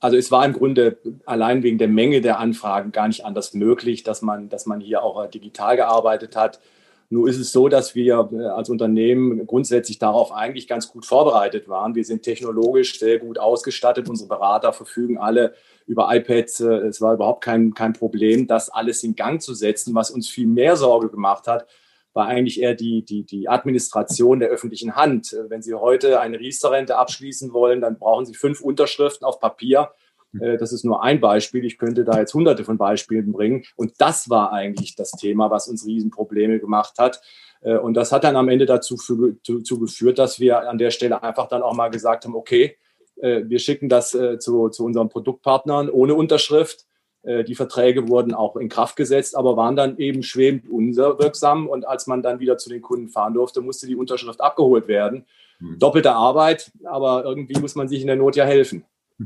Also 0.00 0.16
es 0.16 0.30
war 0.30 0.44
im 0.46 0.52
Grunde 0.52 0.98
allein 1.26 1.62
wegen 1.62 1.76
der 1.76 1.88
Menge 1.88 2.20
der 2.20 2.38
Anfragen 2.38 2.92
gar 2.92 3.08
nicht 3.08 3.24
anders 3.24 3.52
möglich, 3.52 4.04
dass 4.04 4.22
man, 4.22 4.48
dass 4.48 4.64
man 4.64 4.80
hier 4.80 5.02
auch 5.02 5.28
digital 5.28 5.76
gearbeitet 5.76 6.36
hat. 6.36 6.60
Nur 7.10 7.26
ist 7.28 7.38
es 7.38 7.52
so, 7.52 7.68
dass 7.68 7.94
wir 7.94 8.28
äh, 8.32 8.44
als 8.44 8.68
Unternehmen 8.68 9.46
grundsätzlich 9.46 9.98
darauf 9.98 10.30
eigentlich 10.30 10.68
ganz 10.68 10.88
gut 10.92 11.06
vorbereitet 11.06 11.66
waren. 11.66 11.94
Wir 11.94 12.04
sind 12.04 12.22
technologisch 12.22 12.98
sehr 12.98 13.18
gut 13.18 13.38
ausgestattet. 13.38 14.10
Unsere 14.10 14.28
Berater 14.28 14.74
verfügen 14.74 15.16
alle 15.16 15.54
über 15.86 16.14
iPads. 16.14 16.60
Äh, 16.60 16.74
es 16.88 17.00
war 17.00 17.14
überhaupt 17.14 17.42
kein, 17.42 17.72
kein 17.72 17.94
Problem, 17.94 18.46
das 18.46 18.68
alles 18.68 19.02
in 19.04 19.16
Gang 19.16 19.40
zu 19.40 19.54
setzen. 19.54 19.94
Was 19.94 20.10
uns 20.10 20.28
viel 20.28 20.46
mehr 20.46 20.76
Sorge 20.76 21.08
gemacht 21.08 21.46
hat, 21.46 21.66
war 22.12 22.26
eigentlich 22.26 22.60
eher 22.60 22.74
die, 22.74 23.02
die, 23.04 23.24
die 23.24 23.48
Administration 23.48 24.40
der 24.40 24.50
öffentlichen 24.50 24.94
Hand. 24.94 25.32
Äh, 25.32 25.48
wenn 25.48 25.62
Sie 25.62 25.72
heute 25.72 26.20
eine 26.20 26.38
Riester-Rente 26.38 26.96
abschließen 26.96 27.54
wollen, 27.54 27.80
dann 27.80 27.98
brauchen 27.98 28.26
Sie 28.26 28.34
fünf 28.34 28.60
Unterschriften 28.60 29.26
auf 29.26 29.40
Papier. 29.40 29.92
Äh, 30.40 30.56
das 30.56 30.72
ist 30.72 30.84
nur 30.84 31.02
ein 31.02 31.20
Beispiel. 31.20 31.64
Ich 31.64 31.78
könnte 31.78 32.04
da 32.04 32.18
jetzt 32.18 32.34
hunderte 32.34 32.64
von 32.64 32.78
Beispielen 32.78 33.32
bringen. 33.32 33.64
Und 33.76 33.92
das 33.98 34.30
war 34.30 34.52
eigentlich 34.52 34.96
das 34.96 35.12
Thema, 35.12 35.50
was 35.50 35.68
uns 35.68 35.86
Riesenprobleme 35.86 36.58
gemacht 36.58 36.94
hat. 36.98 37.20
Äh, 37.60 37.78
und 37.78 37.94
das 37.94 38.12
hat 38.12 38.24
dann 38.24 38.36
am 38.36 38.48
Ende 38.48 38.66
dazu, 38.66 38.96
für, 38.96 39.36
zu, 39.42 39.60
zu 39.60 39.78
geführt, 39.78 40.18
dass 40.18 40.40
wir 40.40 40.68
an 40.68 40.78
der 40.78 40.90
Stelle 40.90 41.22
einfach 41.22 41.48
dann 41.48 41.62
auch 41.62 41.74
mal 41.74 41.88
gesagt 41.88 42.24
haben, 42.24 42.34
okay, 42.34 42.76
wir 43.20 43.58
schicken 43.58 43.88
das 43.88 44.10
zu, 44.38 44.68
zu 44.68 44.84
unseren 44.84 45.08
Produktpartnern 45.08 45.90
ohne 45.90 46.14
Unterschrift 46.14 46.86
äh, 47.22 47.44
die 47.44 47.54
Verträge 47.54 48.08
wurden 48.08 48.34
auch 48.34 48.56
in 48.56 48.68
Kraft 48.68 48.96
gesetzt, 48.96 49.36
aber 49.36 49.56
waren 49.56 49.76
dann 49.76 49.98
eben 49.98 50.22
schwebend 50.22 50.68
unwirksam. 50.70 51.68
Und 51.68 51.86
als 51.86 52.06
man 52.06 52.22
dann 52.22 52.40
wieder 52.40 52.58
zu 52.58 52.68
den 52.68 52.82
Kunden 52.82 53.08
fahren 53.08 53.34
durfte, 53.34 53.60
musste 53.60 53.86
die 53.86 53.96
Unterschrift 53.96 54.40
abgeholt 54.40 54.88
werden. 54.88 55.26
Hm. 55.58 55.78
Doppelte 55.78 56.12
Arbeit, 56.12 56.70
aber 56.84 57.24
irgendwie 57.24 57.60
muss 57.60 57.74
man 57.74 57.88
sich 57.88 58.00
in 58.00 58.06
der 58.06 58.16
Not 58.16 58.36
ja 58.36 58.44
helfen. 58.44 58.84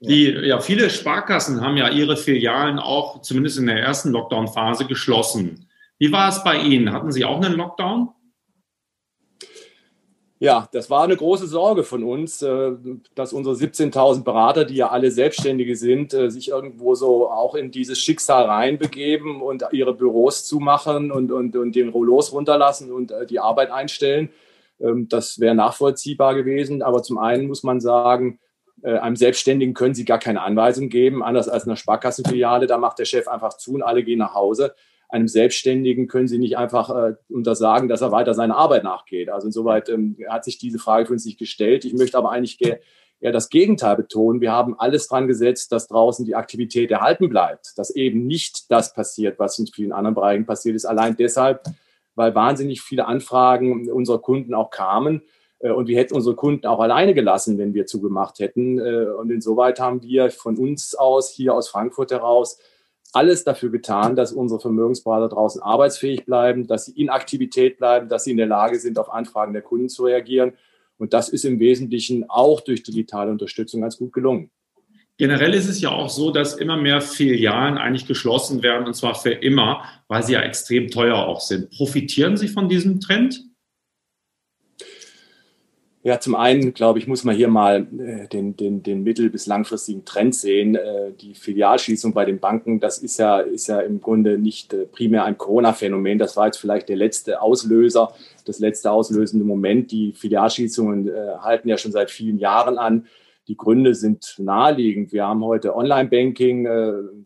Die, 0.00 0.24
ja, 0.26 0.60
viele 0.60 0.90
Sparkassen 0.90 1.62
haben 1.62 1.76
ja 1.76 1.88
ihre 1.88 2.16
Filialen 2.16 2.78
auch 2.78 3.22
zumindest 3.22 3.58
in 3.58 3.66
der 3.66 3.80
ersten 3.80 4.10
Lockdown-Phase 4.10 4.86
geschlossen. 4.86 5.68
Wie 5.98 6.12
war 6.12 6.28
es 6.28 6.44
bei 6.44 6.58
Ihnen? 6.58 6.92
Hatten 6.92 7.12
Sie 7.12 7.24
auch 7.24 7.40
einen 7.40 7.54
Lockdown? 7.54 8.10
Ja, 10.38 10.68
das 10.70 10.90
war 10.90 11.04
eine 11.04 11.16
große 11.16 11.46
Sorge 11.46 11.82
von 11.82 12.04
uns, 12.04 12.42
äh, 12.42 12.72
dass 13.14 13.32
unsere 13.32 13.54
17.000 13.54 14.22
Berater, 14.22 14.66
die 14.66 14.74
ja 14.74 14.90
alle 14.90 15.10
Selbstständige 15.10 15.76
sind, 15.76 16.12
äh, 16.12 16.30
sich 16.30 16.48
irgendwo 16.48 16.94
so 16.94 17.30
auch 17.30 17.54
in 17.54 17.70
dieses 17.70 17.98
Schicksal 17.98 18.44
reinbegeben 18.44 19.40
und 19.40 19.64
ihre 19.72 19.94
Büros 19.94 20.44
zumachen 20.44 21.10
und, 21.10 21.32
und, 21.32 21.56
und 21.56 21.74
den 21.74 21.88
Rollos 21.88 22.32
runterlassen 22.32 22.92
und 22.92 23.12
äh, 23.12 23.24
die 23.24 23.40
Arbeit 23.40 23.70
einstellen. 23.70 24.28
Ähm, 24.78 25.08
das 25.08 25.40
wäre 25.40 25.54
nachvollziehbar 25.54 26.34
gewesen. 26.34 26.82
Aber 26.82 27.02
zum 27.02 27.16
einen 27.16 27.46
muss 27.46 27.62
man 27.62 27.80
sagen, 27.80 28.38
einem 28.82 29.16
Selbstständigen 29.16 29.74
können 29.74 29.94
Sie 29.94 30.04
gar 30.04 30.18
keine 30.18 30.42
Anweisung 30.42 30.88
geben, 30.88 31.22
anders 31.22 31.48
als 31.48 31.64
einer 31.64 31.76
Sparkassenfiliale. 31.76 32.66
Da 32.66 32.78
macht 32.78 32.98
der 32.98 33.04
Chef 33.04 33.26
einfach 33.28 33.56
zu 33.56 33.74
und 33.74 33.82
alle 33.82 34.04
gehen 34.04 34.18
nach 34.18 34.34
Hause 34.34 34.74
einem 35.08 35.28
Selbstständigen 35.28 36.08
können 36.08 36.28
Sie 36.28 36.38
nicht 36.38 36.56
einfach 36.56 36.90
äh, 36.90 37.14
untersagen, 37.28 37.88
dass 37.88 38.00
er 38.00 38.12
weiter 38.12 38.34
seiner 38.34 38.56
Arbeit 38.56 38.84
nachgeht. 38.84 39.28
Also 39.28 39.46
insoweit 39.46 39.88
ähm, 39.88 40.16
hat 40.28 40.44
sich 40.44 40.58
diese 40.58 40.78
Frage 40.78 41.06
für 41.06 41.12
uns 41.12 41.24
nicht 41.24 41.38
gestellt. 41.38 41.84
Ich 41.84 41.94
möchte 41.94 42.18
aber 42.18 42.30
eigentlich 42.30 42.60
eher 43.20 43.32
das 43.32 43.48
Gegenteil 43.48 43.96
betonen. 43.96 44.40
Wir 44.40 44.52
haben 44.52 44.78
alles 44.78 45.08
dran 45.08 45.28
gesetzt, 45.28 45.72
dass 45.72 45.86
draußen 45.86 46.24
die 46.24 46.34
Aktivität 46.34 46.90
erhalten 46.90 47.28
bleibt, 47.28 47.78
dass 47.78 47.90
eben 47.90 48.26
nicht 48.26 48.70
das 48.70 48.92
passiert, 48.92 49.38
was 49.38 49.58
in 49.58 49.66
vielen 49.66 49.92
anderen 49.92 50.14
Bereichen 50.14 50.46
passiert 50.46 50.74
ist. 50.74 50.84
Allein 50.84 51.16
deshalb, 51.16 51.62
weil 52.14 52.34
wahnsinnig 52.34 52.82
viele 52.82 53.06
Anfragen 53.06 53.90
unserer 53.90 54.20
Kunden 54.20 54.54
auch 54.54 54.70
kamen. 54.70 55.22
Äh, 55.60 55.70
und 55.70 55.88
wir 55.88 55.98
hätten 55.98 56.14
unsere 56.14 56.36
Kunden 56.36 56.66
auch 56.66 56.80
alleine 56.80 57.14
gelassen, 57.14 57.58
wenn 57.58 57.74
wir 57.74 57.86
zugemacht 57.86 58.38
hätten. 58.38 58.78
Äh, 58.78 59.06
und 59.18 59.30
insoweit 59.30 59.80
haben 59.80 60.02
wir 60.02 60.30
von 60.30 60.56
uns 60.56 60.94
aus, 60.94 61.30
hier 61.30 61.54
aus 61.54 61.68
Frankfurt 61.68 62.10
heraus, 62.10 62.58
alles 63.12 63.44
dafür 63.44 63.70
getan, 63.70 64.16
dass 64.16 64.32
unsere 64.32 64.60
Vermögensberater 64.60 65.28
draußen 65.28 65.62
arbeitsfähig 65.62 66.26
bleiben, 66.26 66.66
dass 66.66 66.86
sie 66.86 67.00
in 67.00 67.08
Aktivität 67.08 67.78
bleiben, 67.78 68.08
dass 68.08 68.24
sie 68.24 68.32
in 68.32 68.36
der 68.36 68.46
Lage 68.46 68.78
sind, 68.78 68.98
auf 68.98 69.10
Anfragen 69.10 69.52
der 69.52 69.62
Kunden 69.62 69.88
zu 69.88 70.04
reagieren. 70.04 70.52
Und 70.98 71.12
das 71.12 71.28
ist 71.28 71.44
im 71.44 71.58
Wesentlichen 71.58 72.28
auch 72.28 72.60
durch 72.60 72.82
digitale 72.82 73.30
Unterstützung 73.30 73.80
ganz 73.82 73.96
gut 73.96 74.12
gelungen. 74.12 74.50
Generell 75.18 75.54
ist 75.54 75.68
es 75.68 75.80
ja 75.80 75.90
auch 75.90 76.10
so, 76.10 76.30
dass 76.30 76.56
immer 76.56 76.76
mehr 76.76 77.00
Filialen 77.00 77.78
eigentlich 77.78 78.06
geschlossen 78.06 78.62
werden, 78.62 78.86
und 78.86 78.94
zwar 78.94 79.14
für 79.14 79.30
immer, 79.30 79.82
weil 80.08 80.22
sie 80.22 80.34
ja 80.34 80.42
extrem 80.42 80.88
teuer 80.88 81.16
auch 81.16 81.40
sind. 81.40 81.70
Profitieren 81.70 82.36
Sie 82.36 82.48
von 82.48 82.68
diesem 82.68 83.00
Trend? 83.00 83.42
Ja, 86.06 86.20
zum 86.20 86.36
einen, 86.36 86.72
glaube 86.72 87.00
ich, 87.00 87.08
muss 87.08 87.24
man 87.24 87.34
hier 87.34 87.48
mal 87.48 87.84
äh, 87.98 88.28
den, 88.28 88.56
den, 88.56 88.80
den 88.80 89.02
mittel- 89.02 89.28
bis 89.28 89.48
langfristigen 89.48 90.04
Trend 90.04 90.36
sehen. 90.36 90.76
Äh, 90.76 91.10
die 91.20 91.34
Filialschließung 91.34 92.14
bei 92.14 92.24
den 92.24 92.38
Banken, 92.38 92.78
das 92.78 92.98
ist 92.98 93.18
ja, 93.18 93.40
ist 93.40 93.66
ja 93.66 93.80
im 93.80 94.00
Grunde 94.00 94.38
nicht 94.38 94.72
äh, 94.72 94.86
primär 94.86 95.24
ein 95.24 95.36
Corona-Phänomen. 95.36 96.16
Das 96.16 96.36
war 96.36 96.46
jetzt 96.46 96.58
vielleicht 96.58 96.88
der 96.88 96.94
letzte 96.94 97.42
Auslöser, 97.42 98.12
das 98.44 98.60
letzte 98.60 98.92
auslösende 98.92 99.44
Moment. 99.44 99.90
Die 99.90 100.12
Filialschließungen 100.12 101.08
äh, 101.08 101.38
halten 101.40 101.68
ja 101.68 101.76
schon 101.76 101.90
seit 101.90 102.12
vielen 102.12 102.38
Jahren 102.38 102.78
an. 102.78 103.08
Die 103.48 103.56
Gründe 103.56 103.96
sind 103.96 104.36
naheliegend. 104.38 105.12
Wir 105.12 105.26
haben 105.26 105.44
heute 105.44 105.74
Online-Banking. 105.74 106.66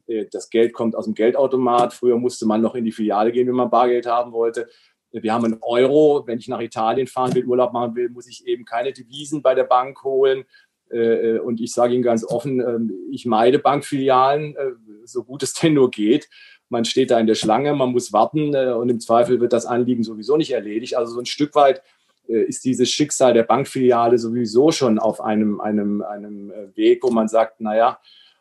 Äh, 0.06 0.26
das 0.32 0.48
Geld 0.48 0.72
kommt 0.72 0.96
aus 0.96 1.04
dem 1.04 1.12
Geldautomat. 1.12 1.92
Früher 1.92 2.16
musste 2.16 2.46
man 2.46 2.62
noch 2.62 2.74
in 2.74 2.86
die 2.86 2.92
Filiale 2.92 3.30
gehen, 3.30 3.46
wenn 3.46 3.56
man 3.56 3.68
Bargeld 3.68 4.06
haben 4.06 4.32
wollte. 4.32 4.68
Wir 5.12 5.32
haben 5.32 5.44
einen 5.44 5.58
Euro. 5.62 6.24
Wenn 6.26 6.38
ich 6.38 6.48
nach 6.48 6.60
Italien 6.60 7.06
fahren 7.06 7.34
will, 7.34 7.44
Urlaub 7.44 7.72
machen 7.72 7.96
will, 7.96 8.10
muss 8.10 8.28
ich 8.28 8.46
eben 8.46 8.64
keine 8.64 8.92
Devisen 8.92 9.42
bei 9.42 9.54
der 9.54 9.64
Bank 9.64 10.02
holen. 10.04 10.44
Äh, 10.90 11.38
und 11.38 11.60
ich 11.60 11.72
sage 11.72 11.94
Ihnen 11.94 12.02
ganz 12.02 12.24
offen, 12.24 12.60
ähm, 12.60 12.92
ich 13.10 13.24
meide 13.26 13.58
Bankfilialen, 13.58 14.56
äh, 14.56 14.72
so 15.04 15.24
gut 15.24 15.42
es 15.42 15.54
denn 15.62 15.74
nur 15.74 15.90
geht. 15.90 16.28
Man 16.68 16.84
steht 16.84 17.10
da 17.10 17.18
in 17.18 17.26
der 17.26 17.34
Schlange, 17.34 17.74
man 17.74 17.90
muss 17.90 18.12
warten 18.12 18.54
äh, 18.54 18.72
und 18.72 18.88
im 18.88 19.00
Zweifel 19.00 19.40
wird 19.40 19.52
das 19.52 19.66
Anliegen 19.66 20.04
sowieso 20.04 20.36
nicht 20.36 20.52
erledigt. 20.52 20.96
Also 20.96 21.14
so 21.14 21.20
ein 21.20 21.26
Stück 21.26 21.54
weit 21.54 21.82
ist 22.26 22.64
dieses 22.64 22.88
Schicksal 22.88 23.34
der 23.34 23.42
Bankfiliale 23.42 24.16
sowieso 24.16 24.70
schon 24.70 25.00
auf 25.00 25.20
einem, 25.20 25.60
einem, 25.60 26.00
einem 26.00 26.52
Weg, 26.76 27.02
wo 27.02 27.10
man 27.10 27.26
sagt, 27.26 27.60
naja, 27.60 27.98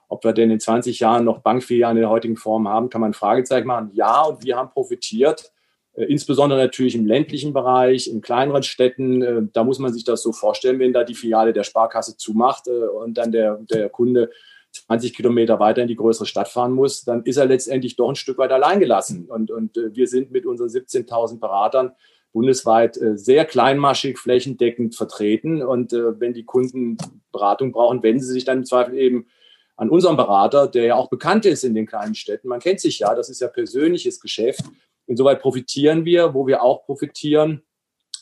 ob 0.07 0.23
wir 0.23 0.33
denn 0.33 0.51
in 0.51 0.59
20 0.59 0.99
Jahren 0.99 1.25
noch 1.25 1.39
Bankfilialen 1.39 1.97
in 1.97 2.01
der 2.01 2.11
heutigen 2.11 2.37
Form 2.37 2.67
haben, 2.67 2.91
kann 2.91 3.01
man 3.01 3.13
Fragezeichen 3.13 3.65
machen. 3.65 3.89
Ja, 3.93 4.21
und 4.23 4.43
wir 4.43 4.57
haben 4.57 4.69
profitiert 4.69 5.45
äh, 5.45 5.58
insbesondere 5.93 6.59
natürlich 6.59 6.95
im 6.95 7.05
ländlichen 7.05 7.53
Bereich, 7.53 8.07
in 8.07 8.21
kleineren 8.21 8.63
Städten. 8.63 9.21
Äh, 9.21 9.41
da 9.53 9.63
muss 9.63 9.79
man 9.79 9.93
sich 9.93 10.03
das 10.03 10.21
so 10.21 10.31
vorstellen, 10.31 10.79
wenn 10.79 10.93
da 10.93 11.03
die 11.03 11.15
Filiale 11.15 11.53
der 11.53 11.63
Sparkasse 11.63 12.17
zumacht 12.17 12.67
äh, 12.67 12.71
und 12.71 13.17
dann 13.17 13.31
der, 13.31 13.59
der 13.69 13.89
Kunde 13.89 14.29
20 14.71 15.15
Kilometer 15.15 15.59
weiter 15.59 15.81
in 15.81 15.87
die 15.87 15.95
größere 15.95 16.27
Stadt 16.27 16.47
fahren 16.47 16.73
muss, 16.73 17.03
dann 17.03 17.23
ist 17.23 17.37
er 17.37 17.45
letztendlich 17.45 17.95
doch 17.95 18.09
ein 18.09 18.15
Stück 18.15 18.37
weit 18.37 18.51
alleingelassen. 18.51 19.25
Und, 19.25 19.51
und 19.51 19.77
äh, 19.77 19.95
wir 19.95 20.07
sind 20.07 20.31
mit 20.31 20.45
unseren 20.45 20.69
17.000 20.69 21.39
Beratern 21.39 21.91
bundesweit 22.31 22.97
äh, 22.97 23.17
sehr 23.17 23.45
kleinmaschig, 23.45 24.19
flächendeckend 24.19 24.95
vertreten. 24.95 25.61
Und 25.63 25.93
äh, 25.93 26.19
wenn 26.19 26.33
die 26.33 26.45
Kunden 26.45 26.97
Beratung 27.31 27.71
brauchen, 27.71 28.03
wenden 28.03 28.21
sie 28.21 28.33
sich 28.33 28.45
dann 28.45 28.59
im 28.59 28.65
Zweifel 28.65 28.97
eben 28.97 29.27
an 29.75 29.89
unseren 29.89 30.17
Berater, 30.17 30.67
der 30.67 30.83
ja 30.83 30.95
auch 30.95 31.09
bekannt 31.09 31.45
ist 31.45 31.63
in 31.63 31.73
den 31.73 31.85
kleinen 31.85 32.13
Städten. 32.13 32.49
Man 32.49 32.59
kennt 32.59 32.81
sich 32.81 32.99
ja, 32.99 33.15
das 33.15 33.29
ist 33.29 33.39
ja 33.39 33.47
persönliches 33.47 34.19
Geschäft. 34.19 34.61
Insoweit 35.09 35.41
profitieren 35.41 36.05
wir, 36.05 36.35
wo 36.35 36.45
wir 36.45 36.61
auch 36.61 36.85
profitieren. 36.85 37.63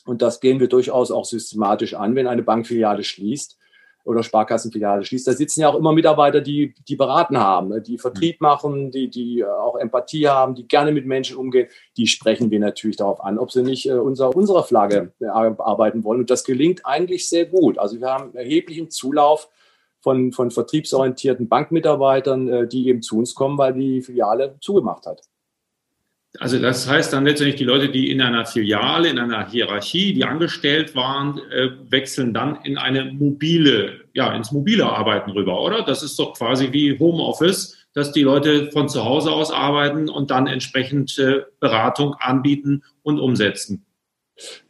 Und 0.06 0.22
das 0.22 0.40
gehen 0.40 0.58
wir 0.58 0.68
durchaus 0.68 1.10
auch 1.10 1.26
systematisch 1.26 1.92
an, 1.92 2.14
wenn 2.14 2.26
eine 2.26 2.42
Bankfiliale 2.42 3.04
schließt 3.04 3.58
oder 4.04 4.22
Sparkassenfiliale 4.22 5.04
schließt. 5.04 5.26
Da 5.26 5.34
sitzen 5.34 5.60
ja 5.60 5.68
auch 5.68 5.74
immer 5.74 5.92
Mitarbeiter, 5.92 6.40
die, 6.40 6.74
die 6.88 6.96
beraten 6.96 7.36
haben, 7.36 7.82
die 7.82 7.98
Vertrieb 7.98 8.40
machen, 8.40 8.90
die, 8.90 9.10
die 9.10 9.44
auch 9.44 9.76
Empathie 9.76 10.28
haben, 10.28 10.54
die 10.54 10.66
gerne 10.66 10.92
mit 10.92 11.04
Menschen 11.04 11.36
umgehen. 11.36 11.68
Die 11.98 12.06
sprechen 12.06 12.50
wir 12.50 12.58
natürlich 12.58 12.96
darauf 12.96 13.22
an, 13.22 13.38
ob 13.38 13.52
sie 13.52 13.62
nicht 13.62 13.86
äh, 13.86 13.92
unser, 13.92 14.34
unserer 14.34 14.64
Flagge 14.64 15.12
äh, 15.20 15.26
arbeiten 15.26 16.04
wollen. 16.04 16.20
Und 16.20 16.30
das 16.30 16.44
gelingt 16.44 16.86
eigentlich 16.86 17.28
sehr 17.28 17.44
gut. 17.44 17.78
Also 17.78 18.00
wir 18.00 18.08
haben 18.08 18.34
erheblichen 18.34 18.88
Zulauf 18.90 19.50
von, 20.00 20.32
von 20.32 20.50
vertriebsorientierten 20.50 21.48
Bankmitarbeitern, 21.48 22.48
äh, 22.48 22.66
die 22.66 22.88
eben 22.88 23.02
zu 23.02 23.18
uns 23.18 23.34
kommen, 23.34 23.58
weil 23.58 23.74
die 23.74 24.00
Filiale 24.00 24.56
zugemacht 24.62 25.04
hat. 25.04 25.20
Also 26.38 26.58
das 26.58 26.88
heißt 26.88 27.12
dann 27.12 27.24
letztendlich, 27.24 27.56
die 27.56 27.64
Leute, 27.64 27.88
die 27.88 28.10
in 28.10 28.20
einer 28.20 28.44
Filiale, 28.44 29.08
in 29.08 29.18
einer 29.18 29.48
Hierarchie, 29.48 30.12
die 30.12 30.24
angestellt 30.24 30.94
waren, 30.94 31.38
äh, 31.50 31.70
wechseln 31.88 32.34
dann 32.34 32.58
in 32.64 32.76
eine 32.76 33.06
mobile, 33.06 34.02
ja, 34.12 34.34
ins 34.34 34.52
mobile 34.52 34.84
Arbeiten 34.84 35.30
rüber, 35.30 35.60
oder? 35.62 35.82
Das 35.82 36.02
ist 36.02 36.18
doch 36.18 36.34
quasi 36.36 36.70
wie 36.72 36.98
Homeoffice, 36.98 37.78
dass 37.94 38.12
die 38.12 38.22
Leute 38.22 38.70
von 38.70 38.88
zu 38.88 39.04
Hause 39.04 39.32
aus 39.32 39.50
arbeiten 39.50 40.10
und 40.10 40.30
dann 40.30 40.46
entsprechend 40.46 41.18
äh, 41.18 41.42
Beratung 41.60 42.14
anbieten 42.20 42.82
und 43.02 43.18
umsetzen. 43.18 43.86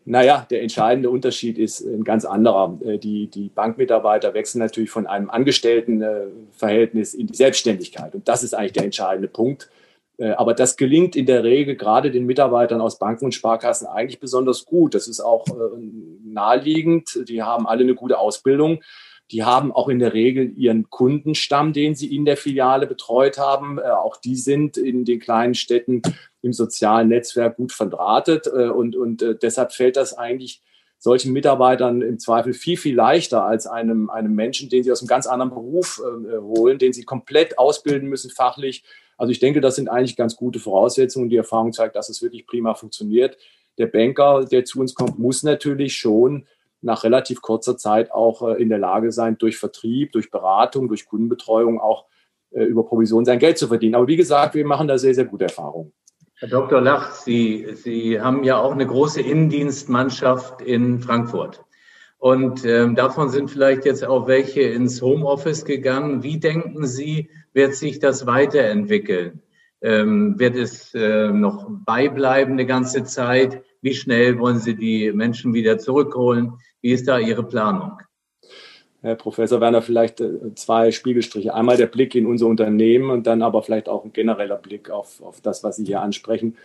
Naja, 0.05 0.47
der 0.49 0.63
entscheidende 0.63 1.11
Unterschied 1.11 1.59
ist 1.59 1.81
ein 1.81 2.05
ganz 2.05 2.25
anderer. 2.25 2.79
Äh, 2.85 2.99
die, 2.99 3.27
die 3.27 3.49
Bankmitarbeiter 3.49 4.33
wechseln 4.33 4.61
natürlich 4.61 4.91
von 4.91 5.07
einem 5.07 5.29
Angestelltenverhältnis 5.29 7.15
in 7.15 7.27
die 7.27 7.35
Selbstständigkeit. 7.35 8.15
Und 8.15 8.29
das 8.29 8.43
ist 8.43 8.55
eigentlich 8.55 8.73
der 8.73 8.85
entscheidende 8.85 9.29
Punkt. 9.29 9.69
Äh, 10.19 10.31
aber 10.31 10.53
das 10.53 10.77
gelingt 10.77 11.17
in 11.17 11.27
der 11.27 11.45
Regel 11.45 11.77
gerade 11.77 12.11
den 12.11 12.27
Mitarbeitern 12.27 12.81
aus 12.81 12.99
Banken 12.99 13.27
und 13.27 13.35
Sparkassen 13.35 13.87
eigentlich 13.87 14.21
besonders 14.21 14.65
gut. 14.65 14.95
Das 14.95 15.09
ist 15.09 15.21
auch 15.21 15.47
äh, 15.49 15.79
naheliegend. 16.25 17.21
Die 17.29 17.43
haben 17.43 17.67
alle 17.67 17.83
eine 17.83 17.95
gute 17.95 18.19
Ausbildung. 18.19 18.83
Die 19.31 19.45
haben 19.45 19.73
auch 19.73 19.89
in 19.89 19.99
der 19.99 20.15
Regel 20.15 20.53
ihren 20.57 20.89
Kundenstamm, 20.91 21.73
den 21.73 21.95
sie 21.95 22.15
in 22.15 22.25
der 22.25 22.37
Filiale 22.37 22.87
betreut 22.87 23.39
haben. 23.39 23.79
Äh, 23.79 23.83
auch 23.91 24.17
die 24.17 24.37
sind 24.37 24.77
in 24.77 25.05
den 25.05 25.21
kleinen 25.21 25.55
Städten 25.55 26.03
im 26.43 26.53
sozialen 26.53 27.09
Netzwerk 27.09 27.57
gut 27.57 27.73
verdrahtet. 27.73 28.47
Und, 28.47 28.95
und 28.95 29.25
deshalb 29.43 29.73
fällt 29.73 29.97
das 29.97 30.17
eigentlich 30.17 30.63
solchen 30.99 31.33
Mitarbeitern 31.33 32.03
im 32.03 32.19
Zweifel 32.19 32.53
viel, 32.53 32.77
viel 32.77 32.95
leichter 32.95 33.45
als 33.45 33.67
einem, 33.67 34.11
einem 34.11 34.35
Menschen, 34.35 34.69
den 34.69 34.83
sie 34.83 34.93
aus 34.93 35.01
einem 35.01 35.09
ganz 35.09 35.27
anderen 35.27 35.51
Beruf 35.51 36.01
äh, 36.03 36.39
holen, 36.39 36.79
den 36.79 36.93
sie 36.93 37.05
komplett 37.05 37.59
ausbilden 37.59 38.09
müssen 38.09 38.31
fachlich 38.31 38.85
also 39.19 39.33
ich 39.33 39.41
denke, 39.41 39.61
das 39.61 39.75
sind 39.75 39.91
eigentlich 39.91 40.17
ganz 40.17 40.37
gute 40.37 40.61
Voraussetzungen. 40.61 41.29
Die 41.29 41.37
Erfahrung 41.37 41.73
zeigt, 41.73 41.97
dass 41.97 42.09
es 42.09 42.23
wirklich 42.23 42.47
prima 42.47 42.75
funktioniert. 42.75 43.37
Der 43.77 43.87
Banker, 43.87 44.47
der 44.47 44.65
zu 44.65 44.81
uns 44.81 44.95
kommt, 44.95 45.19
muss 45.19 45.43
natürlich 45.43 45.97
schon 45.97 46.47
nach 46.81 47.03
relativ 47.03 47.43
kurzer 47.43 47.77
Zeit 47.77 48.13
auch 48.13 48.43
äh, 48.43 48.63
in 48.63 48.69
der 48.69 48.79
Lage 48.79 49.11
sein, 49.11 49.37
durch 49.37 49.59
Vertrieb, 49.59 50.13
durch 50.13 50.31
Beratung, 50.31 50.87
durch 50.87 51.07
Kundenbetreuung 51.07 51.81
auch 51.81 52.07
äh, 52.53 52.63
über 52.63 52.87
Provision 52.87 53.25
sein 53.25 53.41
Geld 53.41 53.59
zu 53.59 53.67
verdienen. 53.67 53.97
Aber 53.97 54.07
wie 54.07 54.17
gesagt, 54.17 54.55
wir 54.55 54.65
machen 54.65 54.87
da 54.87 54.97
sehr, 54.97 55.15
sehr 55.15 55.25
gute 55.25 55.45
Erfahrungen. 55.45 55.93
Herr 56.41 56.49
Dr. 56.49 56.81
Lach, 56.81 57.11
Sie, 57.11 57.67
Sie 57.75 58.21
haben 58.21 58.45
ja 58.45 58.59
auch 58.59 58.71
eine 58.71 58.87
große 58.87 59.21
Innendienstmannschaft 59.21 60.63
in 60.63 61.01
Frankfurt. 61.01 61.65
Und 62.19 62.65
ähm, 62.65 62.95
davon 62.95 63.29
sind 63.29 63.51
vielleicht 63.51 63.85
jetzt 63.85 64.07
auch 64.07 64.29
welche 64.29 64.61
ins 64.61 65.03
Homeoffice 65.03 65.65
gegangen. 65.65 66.23
Wie 66.23 66.39
denken 66.39 66.87
Sie, 66.87 67.29
wird 67.55 67.75
sich 67.75 67.99
das 67.99 68.25
weiterentwickeln? 68.27 69.43
Ähm, 69.81 70.39
wird 70.39 70.55
es 70.55 70.95
äh, 70.95 71.33
noch 71.33 71.67
beibleiben 71.71 72.53
eine 72.53 72.67
ganze 72.67 73.03
Zeit? 73.03 73.65
Wie 73.81 73.95
schnell 73.95 74.39
wollen 74.39 74.61
Sie 74.61 74.77
die 74.77 75.11
Menschen 75.11 75.55
wieder 75.55 75.79
zurückholen? 75.79 76.53
Wie 76.81 76.93
ist 76.93 77.09
da 77.09 77.19
Ihre 77.19 77.43
Planung? 77.43 77.99
Herr 79.01 79.15
Professor 79.15 79.61
Werner, 79.61 79.83
vielleicht 79.83 80.21
äh, 80.21 80.55
zwei 80.55 80.91
Spiegelstriche. 80.91 81.55
Einmal 81.55 81.77
der 81.77 81.87
Blick 81.87 82.15
in 82.15 82.27
unser 82.27 82.47
Unternehmen 82.47 83.11
und 83.11 83.27
dann 83.27 83.43
aber 83.43 83.63
vielleicht 83.63 83.89
auch 83.89 84.05
ein 84.05 84.13
genereller 84.13 84.57
Blick 84.57 84.91
auf, 84.91 85.23
auf 85.23 85.41
das, 85.41 85.63
was 85.63 85.77
Sie 85.77 85.85
hier 85.85 86.01
ansprechen. 86.01 86.57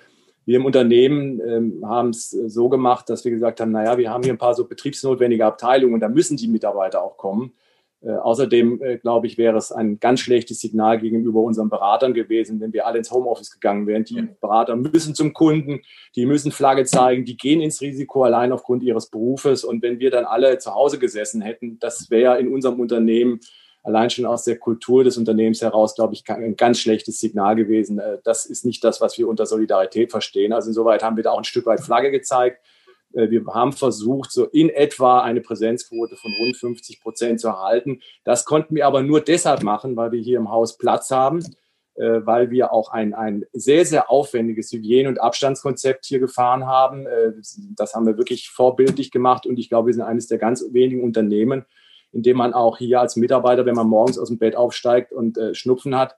Wir 0.46 0.58
im 0.58 0.66
Unternehmen 0.66 1.40
ähm, 1.40 1.88
haben 1.88 2.10
es 2.10 2.32
so 2.32 2.70
gemacht, 2.70 3.10
dass 3.10 3.24
wir 3.24 3.32
gesagt 3.32 3.62
haben, 3.62 3.72
naja, 3.72 3.98
wir 3.98 4.10
haben 4.10 4.24
hier 4.24 4.34
ein 4.34 4.40
paar 4.40 4.56
so 4.56 4.66
betriebsnotwendige 4.66 5.46
Abteilungen 5.46 5.94
und 5.94 6.00
da 6.00 6.10
müssen 6.10 6.36
die 6.36 6.48
Mitarbeiter 6.48 7.02
auch 7.02 7.18
kommen. 7.18 7.54
Äh, 8.06 8.12
außerdem, 8.12 8.82
äh, 8.84 8.98
glaube 8.98 9.28
ich, 9.28 9.38
wäre 9.38 9.58
es 9.58 9.72
ein 9.72 9.98
ganz 10.00 10.20
schlechtes 10.20 10.60
Signal 10.60 11.00
gegenüber 11.00 11.40
unseren 11.40 11.70
Beratern 11.70 12.14
gewesen, 12.14 12.60
wenn 12.60 12.74
wir 12.74 12.86
alle 12.86 12.98
ins 12.98 13.12
Homeoffice 13.12 13.52
gegangen 13.52 13.88
wären. 13.88 14.04
Die 14.04 14.28
Berater 14.42 14.76
müssen 14.76 15.16
zum 15.16 15.32
Kunden, 15.32 15.82
die 16.16 16.26
müssen 16.26 16.52
Flagge 16.52 16.84
zeigen, 16.84 17.24
die 17.24 17.38
gehen 17.38 17.62
ins 17.62 17.80
Risiko 17.80 18.24
allein 18.24 18.52
aufgrund 18.52 18.84
ihres 18.84 19.10
Berufes. 19.10 19.64
Und 19.64 19.82
wenn 19.82 20.00
wir 20.00 20.12
dann 20.12 20.26
alle 20.26 20.58
zu 20.58 20.74
Hause 20.76 21.00
gesessen 21.00 21.42
hätten, 21.42 21.80
das 21.80 22.10
wäre 22.10 22.40
in 22.40 22.50
unserem 22.54 22.82
Unternehmen 22.82 23.40
allein 23.84 24.10
schon 24.10 24.26
aus 24.26 24.44
der 24.44 24.58
Kultur 24.58 25.04
des 25.04 25.18
Unternehmens 25.18 25.62
heraus, 25.62 25.96
glaube 25.96 26.14
ich, 26.14 26.24
ein 26.28 26.56
ganz 26.56 26.80
schlechtes 26.80 27.20
Signal 27.20 27.56
gewesen. 27.56 28.00
Äh, 28.00 28.18
das 28.26 28.46
ist 28.46 28.66
nicht 28.66 28.84
das, 28.84 29.00
was 29.00 29.18
wir 29.18 29.30
unter 29.30 29.46
Solidarität 29.46 30.12
verstehen. 30.12 30.52
Also 30.52 30.70
insoweit 30.70 31.04
haben 31.04 31.16
wir 31.16 31.24
da 31.24 31.32
auch 31.32 31.38
ein 31.38 31.44
Stück 31.46 31.66
weit 31.66 31.82
Flagge 31.82 32.12
gezeigt. 32.12 32.60
Äh, 33.14 33.30
wir 33.30 33.46
haben 33.48 33.74
versucht, 33.74 34.32
so 34.32 34.46
in 34.46 34.70
etwa 34.70 35.22
eine 35.22 35.42
Präsenzquote 35.42 36.16
von 36.16 36.32
rund 36.40 36.58
50 36.58 37.02
Prozent 37.02 37.40
zu 37.40 37.48
erhalten. 37.48 38.02
Das 38.24 38.46
konnten 38.46 38.76
wir 38.76 38.88
aber 38.88 39.02
nur 39.04 39.22
deshalb 39.22 39.64
machen, 39.64 39.96
weil 39.96 40.12
wir 40.12 40.22
hier 40.22 40.38
im 40.38 40.50
Haus 40.50 40.78
Platz 40.78 41.12
haben, 41.12 41.40
äh, 41.96 42.22
weil 42.24 42.52
wir 42.52 42.74
auch 42.74 42.92
ein, 42.92 43.14
ein 43.14 43.46
sehr, 43.54 43.86
sehr 43.86 44.10
aufwendiges 44.10 44.72
Hygiene- 44.72 45.10
und 45.10 45.22
Abstandskonzept 45.22 46.06
hier 46.06 46.20
gefahren 46.20 46.66
haben. 46.66 47.06
Das 47.76 47.94
haben 47.94 48.06
wir 48.06 48.18
wirklich 48.18 48.50
vorbildlich 48.50 49.12
gemacht 49.12 49.46
und 49.46 49.58
ich 49.60 49.70
glaube, 49.70 49.88
wir 49.88 49.94
sind 49.94 50.04
eines 50.04 50.28
der 50.28 50.38
ganz 50.38 50.66
wenigen 50.72 51.04
Unternehmen, 51.04 51.66
indem 52.12 52.38
man 52.38 52.54
auch 52.54 52.78
hier 52.78 53.02
als 53.02 53.16
Mitarbeiter, 53.16 53.66
wenn 53.66 53.76
man 53.76 53.88
morgens 53.88 54.20
aus 54.20 54.30
dem 54.30 54.38
Bett 54.38 54.56
aufsteigt 54.56 55.12
und 55.12 55.38
äh, 55.38 55.54
Schnupfen 55.54 55.98
hat, 55.98 56.14
äh, 56.14 56.18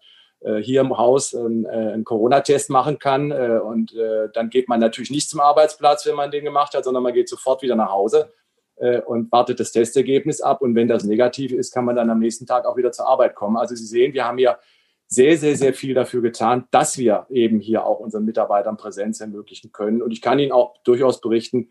hier 0.62 0.82
im 0.82 0.98
Haus 0.98 1.34
ähm, 1.34 1.66
äh, 1.66 1.70
einen 1.70 2.04
Corona-Test 2.04 2.70
machen 2.70 3.00
kann. 3.00 3.32
Äh, 3.32 3.60
und 3.64 3.94
äh, 3.96 4.30
dann 4.34 4.50
geht 4.50 4.70
man 4.70 4.80
natürlich 4.80 5.10
nicht 5.12 5.30
zum 5.30 5.40
Arbeitsplatz, 5.40 6.06
wenn 6.06 6.16
man 6.16 6.32
den 6.32 6.46
gemacht 6.46 6.76
hat, 6.76 6.84
sondern 6.84 7.04
man 7.04 7.14
geht 7.14 7.30
sofort 7.30 7.62
wieder 7.62 7.76
nach 7.76 7.92
Hause 7.92 8.32
äh, 8.76 9.02
und 9.02 9.32
wartet 9.32 9.60
das 9.60 9.72
Testergebnis 9.72 10.42
ab. 10.42 10.62
Und 10.62 10.76
wenn 10.76 10.88
das 10.88 11.04
negativ 11.04 11.52
ist, 11.52 11.74
kann 11.74 11.86
man 11.86 11.96
dann 11.96 12.10
am 12.10 12.20
nächsten 12.20 12.46
Tag 12.46 12.66
auch 12.66 12.78
wieder 12.78 12.92
zur 12.92 13.08
Arbeit 13.08 13.36
kommen. 13.36 13.58
Also 13.58 13.76
Sie 13.76 13.86
sehen, 13.86 14.14
wir 14.14 14.26
haben 14.26 14.38
hier 14.38 14.60
sehr, 15.08 15.38
sehr, 15.38 15.56
sehr 15.56 15.74
viel 15.74 15.94
dafür 15.94 16.22
getan, 16.22 16.66
dass 16.72 16.98
wir 16.98 17.28
eben 17.30 17.60
hier 17.60 17.86
auch 17.86 18.00
unseren 18.00 18.26
Mitarbeitern 18.26 18.78
Präsenz 18.78 19.22
ermöglichen 19.22 19.72
können. 19.72 20.02
Und 20.02 20.12
ich 20.12 20.22
kann 20.22 20.40
Ihnen 20.40 20.52
auch 20.52 20.78
durchaus 20.84 21.22
berichten, 21.22 21.70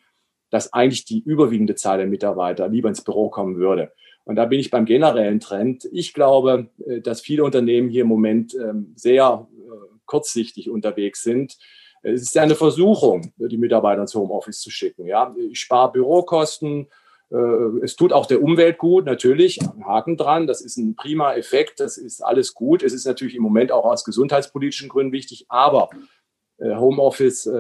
dass 0.50 0.72
eigentlich 0.72 1.04
die 1.04 1.20
überwiegende 1.20 1.74
Zahl 1.74 1.98
der 1.98 2.06
Mitarbeiter 2.06 2.68
lieber 2.68 2.88
ins 2.88 3.02
Büro 3.02 3.28
kommen 3.28 3.56
würde. 3.56 3.92
Und 4.24 4.36
da 4.36 4.46
bin 4.46 4.58
ich 4.58 4.70
beim 4.70 4.86
generellen 4.86 5.40
Trend. 5.40 5.88
Ich 5.92 6.14
glaube, 6.14 6.68
äh, 6.86 7.00
dass 7.00 7.20
viele 7.20 7.44
Unternehmen 7.44 7.88
hier 7.88 8.02
im 8.02 8.08
Moment 8.08 8.54
ähm, 8.54 8.92
sehr 8.96 9.46
äh, 9.52 9.98
kurzsichtig 10.06 10.70
unterwegs 10.70 11.22
sind. 11.22 11.58
Es 12.02 12.20
ist 12.20 12.36
eine 12.36 12.54
Versuchung, 12.54 13.32
die 13.38 13.56
Mitarbeiter 13.56 14.02
ins 14.02 14.14
Homeoffice 14.14 14.60
zu 14.60 14.70
schicken. 14.70 15.06
Ja, 15.06 15.34
ich 15.38 15.58
spare 15.58 15.92
Bürokosten. 15.92 16.86
Äh, 17.30 17.36
es 17.82 17.96
tut 17.96 18.12
auch 18.12 18.26
der 18.26 18.42
Umwelt 18.42 18.76
gut, 18.76 19.06
natürlich. 19.06 19.58
Haken 19.82 20.18
dran. 20.18 20.46
Das 20.46 20.60
ist 20.60 20.76
ein 20.76 20.96
prima 20.96 21.34
Effekt. 21.34 21.80
Das 21.80 21.96
ist 21.96 22.22
alles 22.22 22.52
gut. 22.52 22.82
Es 22.82 22.92
ist 22.92 23.06
natürlich 23.06 23.34
im 23.34 23.42
Moment 23.42 23.72
auch 23.72 23.86
aus 23.86 24.04
gesundheitspolitischen 24.04 24.90
Gründen 24.90 25.12
wichtig. 25.12 25.46
Aber 25.48 25.90
Homeoffice 26.60 27.50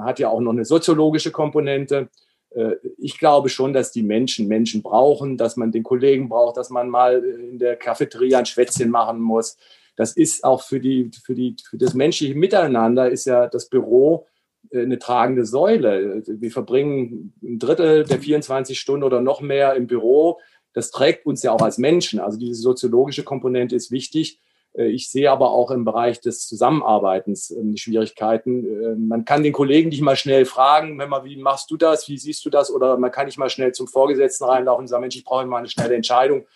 hat 0.00 0.18
ja 0.18 0.28
auch 0.28 0.40
noch 0.40 0.50
eine 0.50 0.64
soziologische 0.64 1.30
Komponente. 1.30 2.08
Äh, 2.54 2.76
ich 2.98 3.18
glaube 3.18 3.48
schon, 3.48 3.72
dass 3.72 3.92
die 3.92 4.02
Menschen 4.02 4.48
Menschen 4.48 4.82
brauchen, 4.82 5.36
dass 5.36 5.56
man 5.56 5.72
den 5.72 5.82
Kollegen 5.82 6.28
braucht, 6.28 6.56
dass 6.56 6.70
man 6.70 6.88
mal 6.88 7.22
in 7.24 7.58
der 7.58 7.76
Cafeteria 7.76 8.38
ein 8.38 8.46
Schwätzchen 8.46 8.90
machen 8.90 9.20
muss. 9.20 9.56
Das 9.96 10.16
ist 10.16 10.44
auch 10.44 10.62
für, 10.62 10.80
die, 10.80 11.10
für, 11.24 11.34
die, 11.34 11.56
für 11.68 11.76
das 11.76 11.94
menschliche 11.94 12.34
Miteinander 12.34 13.10
ist 13.10 13.26
ja 13.26 13.46
das 13.46 13.68
Büro 13.68 14.26
äh, 14.70 14.82
eine 14.82 14.98
tragende 14.98 15.44
Säule. 15.44 16.22
Wir 16.26 16.50
verbringen 16.50 17.34
ein 17.42 17.58
Drittel 17.58 18.04
der 18.04 18.20
24 18.20 18.78
Stunden 18.78 19.04
oder 19.04 19.20
noch 19.20 19.40
mehr 19.40 19.74
im 19.74 19.86
Büro. 19.86 20.40
Das 20.72 20.90
trägt 20.90 21.26
uns 21.26 21.42
ja 21.42 21.52
auch 21.52 21.60
als 21.60 21.78
Menschen. 21.78 22.20
Also 22.20 22.38
diese 22.38 22.54
soziologische 22.54 23.24
Komponente 23.24 23.76
ist 23.76 23.90
wichtig. 23.90 24.40
Äh, 24.74 24.88
ich 24.88 25.10
sehe 25.10 25.30
aber 25.30 25.50
auch 25.50 25.70
im 25.70 25.84
Bereich 25.84 26.20
des 26.20 26.46
Zusammenarbeitens 26.46 27.50
ähm, 27.50 27.76
Schwierigkeiten. 27.76 28.64
Äh, 28.64 28.94
man 28.96 29.24
kann 29.24 29.42
den 29.42 29.52
Kollegen 29.52 29.90
nicht 29.90 30.02
mal 30.02 30.16
schnell 30.16 30.44
fragen, 30.44 30.98
wenn 30.98 31.08
man, 31.08 31.24
wie 31.24 31.36
machst 31.36 31.70
du 31.70 31.76
das, 31.76 32.08
wie 32.08 32.18
siehst 32.18 32.44
du 32.44 32.50
das? 32.50 32.70
Oder 32.70 32.96
man 32.96 33.10
kann 33.10 33.26
nicht 33.26 33.38
mal 33.38 33.50
schnell 33.50 33.72
zum 33.72 33.88
Vorgesetzten 33.88 34.44
reinlaufen 34.44 34.82
und 34.82 34.88
sagen, 34.88 35.02
Mensch, 35.02 35.16
ich 35.16 35.24
brauche 35.24 35.46
mal 35.46 35.58
eine 35.58 35.68
schnelle 35.68 35.94
Entscheidung. 35.94 36.46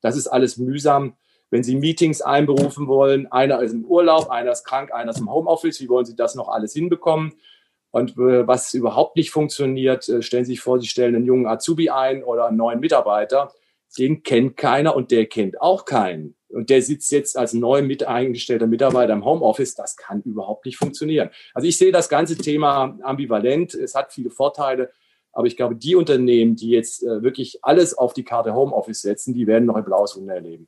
Das 0.00 0.16
ist 0.16 0.28
alles 0.28 0.56
mühsam. 0.56 1.16
wenn 1.50 1.62
Sie 1.62 1.76
Meetings 1.76 2.22
einberufen 2.22 2.88
wollen, 2.88 3.30
einer 3.30 3.62
ist 3.62 3.72
im 3.72 3.84
Urlaub, 3.84 4.30
einer 4.30 4.52
ist 4.52 4.64
krank, 4.64 4.92
einer 4.92 5.12
ist 5.12 5.20
im 5.20 5.32
Homeoffice, 5.32 5.80
wie 5.80 5.88
wollen 5.88 6.04
Sie 6.04 6.16
das 6.16 6.34
noch 6.34 6.48
alles 6.48 6.72
hinbekommen? 6.72 7.34
Und 7.92 8.18
äh, 8.18 8.46
was 8.46 8.74
überhaupt 8.74 9.16
nicht 9.16 9.30
funktioniert, 9.30 10.04
stellen 10.20 10.44
Sie 10.44 10.52
sich 10.52 10.60
vor, 10.60 10.80
Sie 10.80 10.88
stellen 10.88 11.14
einen 11.14 11.24
jungen 11.24 11.46
Azubi 11.46 11.88
ein 11.88 12.24
oder 12.24 12.46
einen 12.46 12.56
neuen 12.56 12.80
Mitarbeiter, 12.80 13.52
den 13.96 14.22
kennt 14.22 14.56
keiner 14.56 14.96
und 14.96 15.10
der 15.10 15.26
kennt 15.26 15.60
auch 15.60 15.84
keinen. 15.84 16.35
Und 16.48 16.70
der 16.70 16.80
sitzt 16.82 17.10
jetzt 17.12 17.36
als 17.36 17.52
neu 17.54 17.82
mit 17.82 18.06
eingestellter 18.06 18.66
Mitarbeiter 18.66 19.12
im 19.12 19.24
Homeoffice. 19.24 19.74
Das 19.74 19.96
kann 19.96 20.22
überhaupt 20.22 20.64
nicht 20.64 20.78
funktionieren. 20.78 21.30
Also 21.54 21.66
ich 21.66 21.76
sehe 21.76 21.92
das 21.92 22.08
ganze 22.08 22.36
Thema 22.36 22.98
ambivalent. 23.02 23.74
Es 23.74 23.94
hat 23.94 24.12
viele 24.12 24.30
Vorteile. 24.30 24.90
Aber 25.32 25.46
ich 25.46 25.56
glaube, 25.56 25.76
die 25.76 25.96
Unternehmen, 25.96 26.56
die 26.56 26.70
jetzt 26.70 27.02
äh, 27.02 27.22
wirklich 27.22 27.58
alles 27.62 27.96
auf 27.96 28.14
die 28.14 28.24
Karte 28.24 28.54
Homeoffice 28.54 29.02
setzen, 29.02 29.34
die 29.34 29.46
werden 29.46 29.66
noch 29.66 29.74
ein 29.76 29.84
blaues 29.84 30.16
Wunder 30.16 30.34
erleben. 30.34 30.66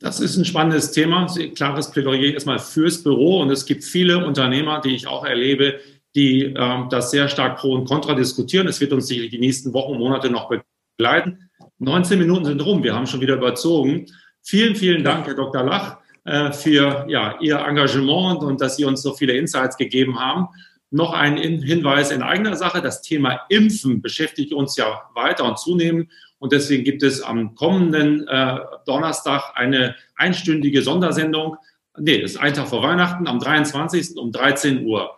Das 0.00 0.20
ist 0.20 0.36
ein 0.36 0.44
spannendes 0.44 0.92
Thema. 0.92 1.26
Klares 1.54 1.90
Plädoyer 1.90 2.32
erstmal 2.32 2.58
fürs 2.58 3.02
Büro. 3.02 3.40
Und 3.40 3.50
es 3.50 3.64
gibt 3.64 3.84
viele 3.84 4.24
Unternehmer, 4.26 4.80
die 4.80 4.94
ich 4.94 5.06
auch 5.06 5.24
erlebe, 5.24 5.78
die 6.14 6.44
äh, 6.44 6.88
das 6.90 7.10
sehr 7.10 7.28
stark 7.28 7.58
pro 7.58 7.72
und 7.72 7.86
contra 7.86 8.14
diskutieren. 8.14 8.66
Es 8.66 8.80
wird 8.80 8.92
uns 8.92 9.06
sicherlich 9.06 9.30
die 9.30 9.38
nächsten 9.38 9.72
Wochen 9.72 9.92
und 9.92 9.98
Monate 9.98 10.30
noch 10.30 10.50
begleiten. 10.98 11.50
19 11.78 12.18
Minuten 12.18 12.44
sind 12.44 12.64
rum. 12.64 12.82
Wir 12.82 12.94
haben 12.94 13.06
schon 13.06 13.20
wieder 13.20 13.36
überzogen. 13.36 14.06
Vielen, 14.42 14.74
vielen 14.74 15.04
Dank, 15.04 15.26
Herr 15.26 15.34
Dr. 15.34 15.62
Lach, 15.62 15.98
äh, 16.24 16.52
für 16.52 17.06
ja, 17.08 17.38
Ihr 17.40 17.58
Engagement 17.58 18.42
und 18.42 18.60
dass 18.60 18.76
Sie 18.76 18.84
uns 18.84 19.02
so 19.02 19.14
viele 19.14 19.34
Insights 19.34 19.76
gegeben 19.76 20.18
haben. 20.18 20.48
Noch 20.90 21.12
ein 21.12 21.36
Hinweis 21.36 22.10
in 22.10 22.22
eigener 22.22 22.56
Sache. 22.56 22.82
Das 22.82 23.00
Thema 23.00 23.42
Impfen 23.48 24.02
beschäftigt 24.02 24.52
uns 24.52 24.76
ja 24.76 25.02
weiter 25.14 25.44
und 25.44 25.58
zunehmend. 25.58 26.10
Und 26.38 26.52
deswegen 26.52 26.84
gibt 26.84 27.02
es 27.02 27.22
am 27.22 27.54
kommenden 27.54 28.26
äh, 28.26 28.58
Donnerstag 28.86 29.52
eine 29.54 29.94
einstündige 30.16 30.82
Sondersendung. 30.82 31.56
Nee, 31.98 32.22
das 32.22 32.32
ist 32.32 32.36
ein 32.38 32.54
Tag 32.54 32.68
vor 32.68 32.82
Weihnachten, 32.82 33.28
am 33.28 33.38
23. 33.38 34.16
um 34.16 34.32
13 34.32 34.84
Uhr. 34.84 35.16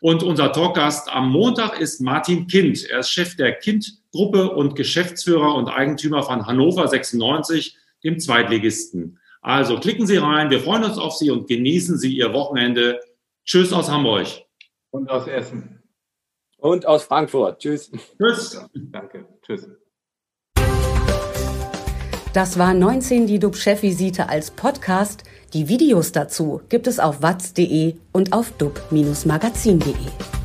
Und 0.00 0.22
unser 0.22 0.52
Talkgast 0.52 1.10
am 1.10 1.30
Montag 1.30 1.80
ist 1.80 2.00
Martin 2.00 2.46
Kind. 2.46 2.84
Er 2.90 2.98
ist 2.98 3.10
Chef 3.10 3.36
der 3.36 3.52
Kind-Gruppe 3.52 4.50
und 4.50 4.76
Geschäftsführer 4.76 5.54
und 5.54 5.68
Eigentümer 5.68 6.22
von 6.22 6.44
Hannover 6.46 6.86
96, 6.86 7.76
dem 8.04 8.20
Zweitligisten. 8.20 9.18
Also 9.40 9.78
klicken 9.78 10.06
Sie 10.06 10.16
rein, 10.16 10.50
wir 10.50 10.60
freuen 10.60 10.84
uns 10.84 10.98
auf 10.98 11.16
Sie 11.16 11.30
und 11.30 11.48
genießen 11.48 11.98
Sie 11.98 12.14
Ihr 12.14 12.32
Wochenende. 12.32 13.00
Tschüss 13.44 13.72
aus 13.72 13.90
Hamburg. 13.90 14.26
Und 14.90 15.10
aus 15.10 15.26
Essen. 15.26 15.82
Und 16.58 16.86
aus 16.86 17.04
Frankfurt. 17.04 17.60
Tschüss. 17.60 17.90
Tschüss. 18.18 18.58
Danke. 18.74 19.26
Tschüss. 19.42 19.68
Das 22.32 22.58
war 22.58 22.74
19 22.74 23.26
die 23.26 23.38
DUB-Chefvisite 23.38 24.28
als 24.28 24.50
Podcast. 24.50 25.22
Die 25.52 25.68
Videos 25.68 26.10
dazu 26.10 26.62
gibt 26.68 26.86
es 26.86 26.98
auf 26.98 27.22
watz.de 27.22 27.94
und 28.12 28.32
auf 28.32 28.50
dub-magazin.de. 28.58 30.43